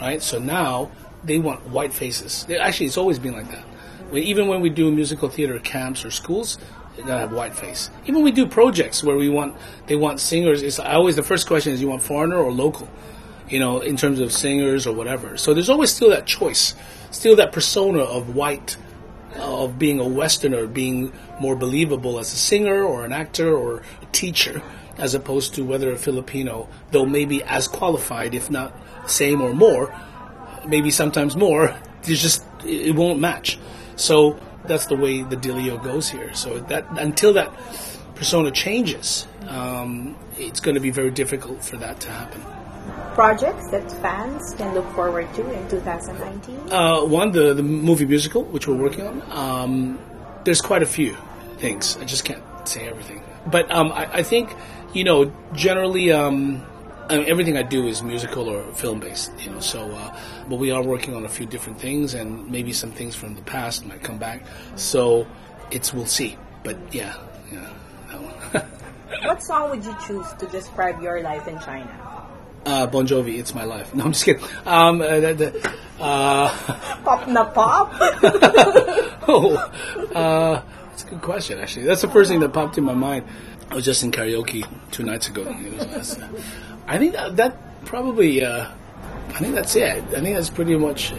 right? 0.00 0.22
So 0.22 0.38
now 0.38 0.90
they 1.24 1.38
want 1.38 1.68
white 1.68 1.92
faces. 1.92 2.44
They, 2.44 2.58
actually, 2.58 2.86
it's 2.86 2.98
always 2.98 3.18
been 3.18 3.32
like 3.32 3.50
that. 3.50 3.64
When, 4.10 4.22
even 4.22 4.48
when 4.48 4.60
we 4.60 4.70
do 4.70 4.90
musical 4.90 5.28
theater 5.28 5.58
camps 5.58 6.04
or 6.04 6.10
schools, 6.10 6.58
they 6.96 7.02
have 7.02 7.32
white 7.32 7.54
face. 7.54 7.90
Even 8.02 8.16
when 8.16 8.24
we 8.24 8.32
do 8.32 8.46
projects 8.46 9.02
where 9.02 9.16
we 9.16 9.28
want 9.28 9.56
they 9.86 9.96
want 9.96 10.20
singers. 10.20 10.62
It's 10.62 10.78
always 10.78 11.16
the 11.16 11.22
first 11.22 11.46
question 11.46 11.72
is 11.72 11.80
you 11.80 11.88
want 11.88 12.02
foreigner 12.02 12.36
or 12.36 12.52
local, 12.52 12.88
you 13.48 13.58
know, 13.58 13.80
in 13.80 13.96
terms 13.96 14.20
of 14.20 14.32
singers 14.32 14.86
or 14.86 14.94
whatever. 14.94 15.36
So 15.36 15.54
there's 15.54 15.70
always 15.70 15.94
still 15.94 16.10
that 16.10 16.26
choice, 16.26 16.74
still 17.10 17.36
that 17.36 17.52
persona 17.52 18.00
of 18.00 18.34
white, 18.34 18.76
of 19.36 19.78
being 19.78 20.00
a 20.00 20.04
Westerner, 20.04 20.66
being 20.66 21.12
more 21.40 21.56
believable 21.56 22.18
as 22.18 22.32
a 22.32 22.36
singer 22.36 22.82
or 22.82 23.04
an 23.04 23.12
actor 23.12 23.56
or 23.56 23.82
a 24.02 24.06
teacher, 24.12 24.62
as 25.00 25.14
opposed 25.14 25.54
to 25.54 25.64
whether 25.64 25.90
a 25.90 25.96
Filipino, 25.96 26.68
though 26.90 27.06
maybe 27.06 27.42
as 27.44 27.66
qualified, 27.66 28.34
if 28.34 28.50
not 28.50 28.74
same 29.06 29.40
or 29.40 29.52
more, 29.52 29.94
maybe 30.66 30.90
sometimes 30.90 31.36
more. 31.36 31.74
There's 32.02 32.22
just 32.22 32.44
it 32.64 32.94
won't 32.94 33.20
match. 33.20 33.58
So 33.96 34.38
that's 34.64 34.86
the 34.86 34.96
way 34.96 35.22
the 35.22 35.36
dealio 35.36 35.82
goes 35.82 36.08
here. 36.08 36.32
So 36.34 36.60
that 36.60 36.86
until 36.98 37.32
that 37.34 37.52
persona 38.14 38.50
changes, 38.50 39.26
um, 39.48 40.16
it's 40.38 40.60
going 40.60 40.74
to 40.74 40.80
be 40.80 40.90
very 40.90 41.10
difficult 41.10 41.64
for 41.64 41.76
that 41.78 42.00
to 42.00 42.10
happen. 42.10 42.42
Projects 43.14 43.68
that 43.70 43.90
fans 44.00 44.54
can 44.54 44.74
look 44.74 44.88
forward 44.94 45.32
to 45.34 45.42
in 45.52 45.68
2019. 45.68 46.72
Uh, 46.72 47.00
one, 47.04 47.32
the 47.32 47.54
the 47.54 47.62
movie 47.62 48.06
musical, 48.06 48.44
which 48.44 48.66
we're 48.66 48.76
working 48.76 49.06
on. 49.06 49.22
Um, 49.30 49.98
there's 50.44 50.60
quite 50.62 50.82
a 50.82 50.86
few 50.86 51.16
things. 51.58 51.96
I 51.98 52.04
just 52.04 52.24
can't 52.24 52.42
say 52.64 52.88
everything, 52.88 53.22
but 53.46 53.70
um, 53.70 53.92
I, 53.92 54.20
I, 54.20 54.22
think 54.22 54.54
you 54.92 55.04
know 55.04 55.32
generally. 55.52 56.12
Um, 56.12 56.66
I 57.08 57.16
mean, 57.16 57.26
everything 57.26 57.56
I 57.56 57.64
do 57.64 57.88
is 57.88 58.04
musical 58.04 58.48
or 58.48 58.62
film 58.74 59.00
based, 59.00 59.32
you 59.40 59.50
know. 59.50 59.58
So, 59.58 59.90
uh, 59.90 60.16
but 60.48 60.60
we 60.60 60.70
are 60.70 60.80
working 60.80 61.16
on 61.16 61.24
a 61.24 61.28
few 61.28 61.44
different 61.44 61.80
things, 61.80 62.14
and 62.14 62.48
maybe 62.48 62.72
some 62.72 62.92
things 62.92 63.16
from 63.16 63.34
the 63.34 63.42
past 63.42 63.84
might 63.84 64.00
come 64.00 64.18
back. 64.18 64.44
So, 64.76 65.26
it's 65.72 65.92
we'll 65.92 66.06
see. 66.06 66.38
But 66.62 66.78
yeah, 66.94 67.16
yeah, 67.50 67.72
what 69.24 69.42
song 69.42 69.70
would 69.70 69.84
you 69.84 69.96
choose 70.06 70.26
to 70.38 70.46
describe 70.46 71.02
your 71.02 71.20
life 71.20 71.48
in 71.48 71.58
China? 71.58 72.10
Uh, 72.64 72.86
bon 72.86 73.06
Jovi, 73.06 73.38
it's 73.38 73.54
my 73.54 73.64
life. 73.64 73.94
No, 73.94 74.04
I'm 74.04 74.12
just 74.12 74.24
kidding. 74.24 74.44
Um, 74.66 75.00
uh, 75.00 75.20
the, 75.20 75.34
the, 75.34 75.74
uh, 75.98 76.48
pop 77.04 77.26
na 77.26 77.44
pop. 77.44 77.92
oh, 79.28 79.56
uh, 80.14 80.62
that's 80.90 81.04
a 81.04 81.06
good 81.06 81.22
question. 81.22 81.58
Actually, 81.58 81.86
that's 81.86 82.02
the 82.02 82.08
first 82.08 82.30
thing 82.30 82.40
that 82.40 82.52
popped 82.52 82.76
in 82.76 82.84
my 82.84 82.94
mind. 82.94 83.24
I 83.70 83.74
was 83.76 83.84
just 83.84 84.02
in 84.02 84.10
karaoke 84.10 84.66
two 84.90 85.04
nights 85.04 85.28
ago. 85.28 85.44
I 86.88 86.98
think 86.98 87.12
that, 87.12 87.36
that 87.36 87.84
probably, 87.84 88.44
uh, 88.44 88.66
I 89.28 89.38
think 89.38 89.54
that's 89.54 89.76
it. 89.76 90.02
I 90.10 90.20
think 90.20 90.34
that's 90.36 90.50
pretty 90.50 90.76
much, 90.76 91.12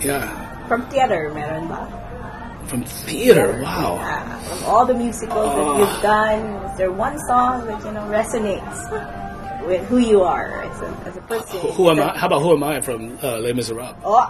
yeah. 0.00 0.66
From 0.66 0.88
theater, 0.90 1.32
meron 1.32 1.68
ba? 1.68 2.64
From 2.66 2.82
theater, 2.82 3.60
wow. 3.62 3.94
Yeah, 3.96 4.38
from 4.40 4.64
all 4.64 4.86
the 4.86 4.94
musicals 4.94 5.54
that 5.54 5.78
you've 5.78 6.02
done, 6.02 6.40
is 6.70 6.78
there 6.78 6.90
one 6.90 7.16
song 7.28 7.66
that, 7.66 7.84
you 7.84 7.92
know, 7.92 8.02
resonates 8.10 9.66
with 9.68 9.86
who 9.86 9.98
you 9.98 10.22
are 10.22 10.62
as 10.62 10.80
a, 10.80 10.86
as 11.06 11.16
a 11.16 11.20
person? 11.20 11.60
Who, 11.60 11.68
who 11.72 11.90
am 11.90 12.00
I? 12.00 12.18
How 12.18 12.26
about 12.26 12.40
who 12.42 12.54
am 12.54 12.64
I 12.64 12.80
from 12.80 13.18
uh, 13.22 13.38
Les 13.38 13.52
Miserables? 13.52 13.96
Oh, 14.04 14.26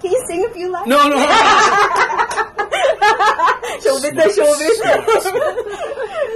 can 0.00 0.10
you 0.10 0.24
sing 0.28 0.46
a 0.46 0.54
few 0.54 0.72
lines? 0.72 0.86
No, 0.86 1.08
no. 1.08 1.16
na 4.14 4.24
showbiz. 4.24 4.78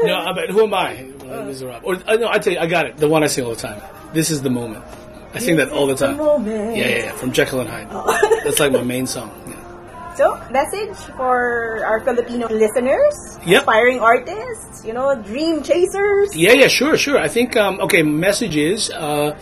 no, 0.04 0.32
but 0.34 0.50
who 0.50 0.64
am 0.64 0.74
I? 0.74 1.06
Miserables. 1.46 1.82
Or 1.84 2.10
uh, 2.10 2.16
no, 2.16 2.28
I 2.28 2.38
tell 2.38 2.52
you, 2.52 2.58
I 2.58 2.66
got 2.66 2.86
it. 2.86 2.96
The 2.96 3.08
one 3.08 3.22
I 3.22 3.26
sing 3.26 3.44
all 3.44 3.50
the 3.50 3.56
time. 3.56 3.80
This 4.12 4.30
is 4.30 4.42
the 4.42 4.50
moment. 4.50 4.84
I 5.32 5.38
sing 5.38 5.56
that 5.56 5.70
all 5.70 5.86
the 5.86 5.94
time. 5.94 6.16
The 6.16 6.24
yeah, 6.50 6.74
yeah, 6.74 6.88
yeah, 7.04 7.12
from 7.12 7.32
Jekyll 7.32 7.60
and 7.60 7.70
Hyde. 7.70 7.86
Oh. 7.90 8.40
That's 8.44 8.58
like 8.58 8.72
my 8.72 8.82
main 8.82 9.06
song. 9.06 9.30
Yeah. 9.46 9.70
So, 10.16 10.36
message 10.50 10.96
for 11.16 11.84
our 11.86 12.00
Filipino 12.00 12.48
listeners, 12.48 13.38
yep. 13.46 13.62
aspiring 13.62 14.00
artists, 14.00 14.84
you 14.84 14.92
know, 14.92 15.14
dream 15.22 15.62
chasers. 15.62 16.36
Yeah, 16.36 16.52
yeah, 16.52 16.66
sure, 16.66 16.98
sure. 16.98 17.16
I 17.16 17.28
think 17.28 17.56
um, 17.56 17.80
okay. 17.80 18.02
Message 18.02 18.56
is 18.56 18.90
uh, 18.90 19.38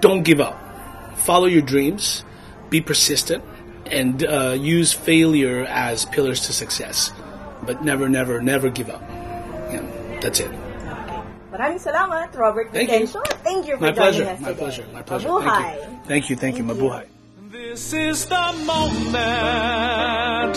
don't 0.00 0.22
give 0.22 0.40
up. 0.40 0.60
Follow 1.16 1.46
your 1.46 1.62
dreams. 1.62 2.22
Be 2.68 2.80
persistent 2.80 3.42
and 3.86 4.22
uh, 4.22 4.56
use 4.60 4.92
failure 4.92 5.64
as 5.64 6.04
pillars 6.04 6.46
to 6.46 6.52
success. 6.52 7.12
But 7.66 7.84
never, 7.84 8.08
never, 8.08 8.40
never 8.40 8.70
give 8.70 8.88
up. 8.90 9.02
Yeah, 9.70 9.82
that's 10.20 10.40
it. 10.40 10.50
Maraming 11.50 11.80
salamat, 11.82 12.30
Robert 12.38 12.70
Thank 12.72 12.90
Vicencio. 12.90 13.20
You. 13.20 13.36
Thank 13.42 13.66
you 13.66 13.74
for 13.76 13.82
My 13.82 13.90
joining 13.92 14.22
pleasure. 14.22 14.24
us 14.30 14.40
My 14.40 14.48
today. 14.54 14.58
pleasure. 14.62 14.86
My 14.94 15.02
pleasure. 15.02 15.28
Mabuhay. 15.28 16.06
Thank 16.06 16.30
you. 16.30 16.36
Thank 16.36 16.58
you. 16.58 16.62
Thank 16.62 16.62
you. 16.62 16.64
Mabuhay. 16.64 17.04
This 17.50 17.92
is 17.92 18.26
the 18.26 18.46
moment. 18.64 20.54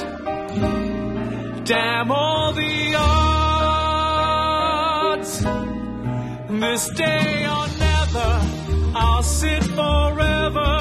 Damn 1.66 2.12
all 2.12 2.54
the 2.54 2.96
odds. 4.54 5.42
This 6.62 6.90
day 6.94 7.46
or 7.50 7.68
never, 7.82 8.30
I'll 8.96 9.24
sit 9.24 9.64
forever 9.74 10.73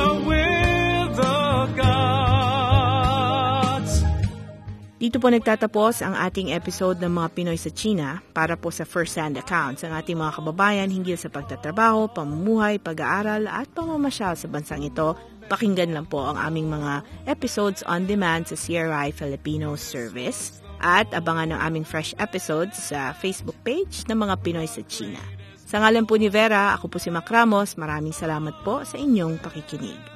Dito 5.03 5.19
po 5.19 5.35
nagtatapos 5.35 5.99
ang 6.07 6.15
ating 6.15 6.55
episode 6.55 7.03
ng 7.03 7.11
mga 7.11 7.29
Pinoy 7.35 7.59
sa 7.59 7.75
China 7.75 8.23
para 8.31 8.55
po 8.55 8.71
sa 8.71 8.87
first-hand 8.87 9.35
accounts 9.35 9.83
ng 9.83 9.91
ating 9.91 10.15
mga 10.15 10.38
kababayan 10.38 10.95
hinggil 10.95 11.19
sa 11.19 11.27
pagtatrabaho, 11.27 12.07
pamumuhay, 12.15 12.79
pag-aaral 12.79 13.51
at 13.51 13.67
pamamasyal 13.75 14.38
sa 14.38 14.47
bansang 14.47 14.87
ito. 14.87 15.19
Pakinggan 15.51 15.91
lang 15.91 16.07
po 16.07 16.23
ang 16.23 16.38
aming 16.38 16.71
mga 16.71 17.03
episodes 17.27 17.83
on 17.91 18.07
demand 18.07 18.47
sa 18.47 18.55
CRI 18.55 19.11
Filipino 19.11 19.75
Service 19.75 20.62
at 20.79 21.11
abangan 21.11 21.59
ang 21.59 21.75
aming 21.75 21.83
fresh 21.83 22.15
episodes 22.23 22.79
sa 22.79 23.11
Facebook 23.11 23.59
page 23.67 24.07
ng 24.07 24.15
mga 24.15 24.38
Pinoy 24.38 24.71
sa 24.71 24.87
China. 24.87 25.19
Sa 25.67 25.83
ngalan 25.83 26.07
po 26.07 26.15
ni 26.15 26.31
Vera, 26.31 26.79
ako 26.79 26.95
po 26.95 27.03
si 27.03 27.11
Mac 27.11 27.27
Ramos. 27.27 27.75
Maraming 27.75 28.15
salamat 28.15 28.55
po 28.62 28.87
sa 28.87 28.95
inyong 28.95 29.43
pakikinig. 29.43 30.12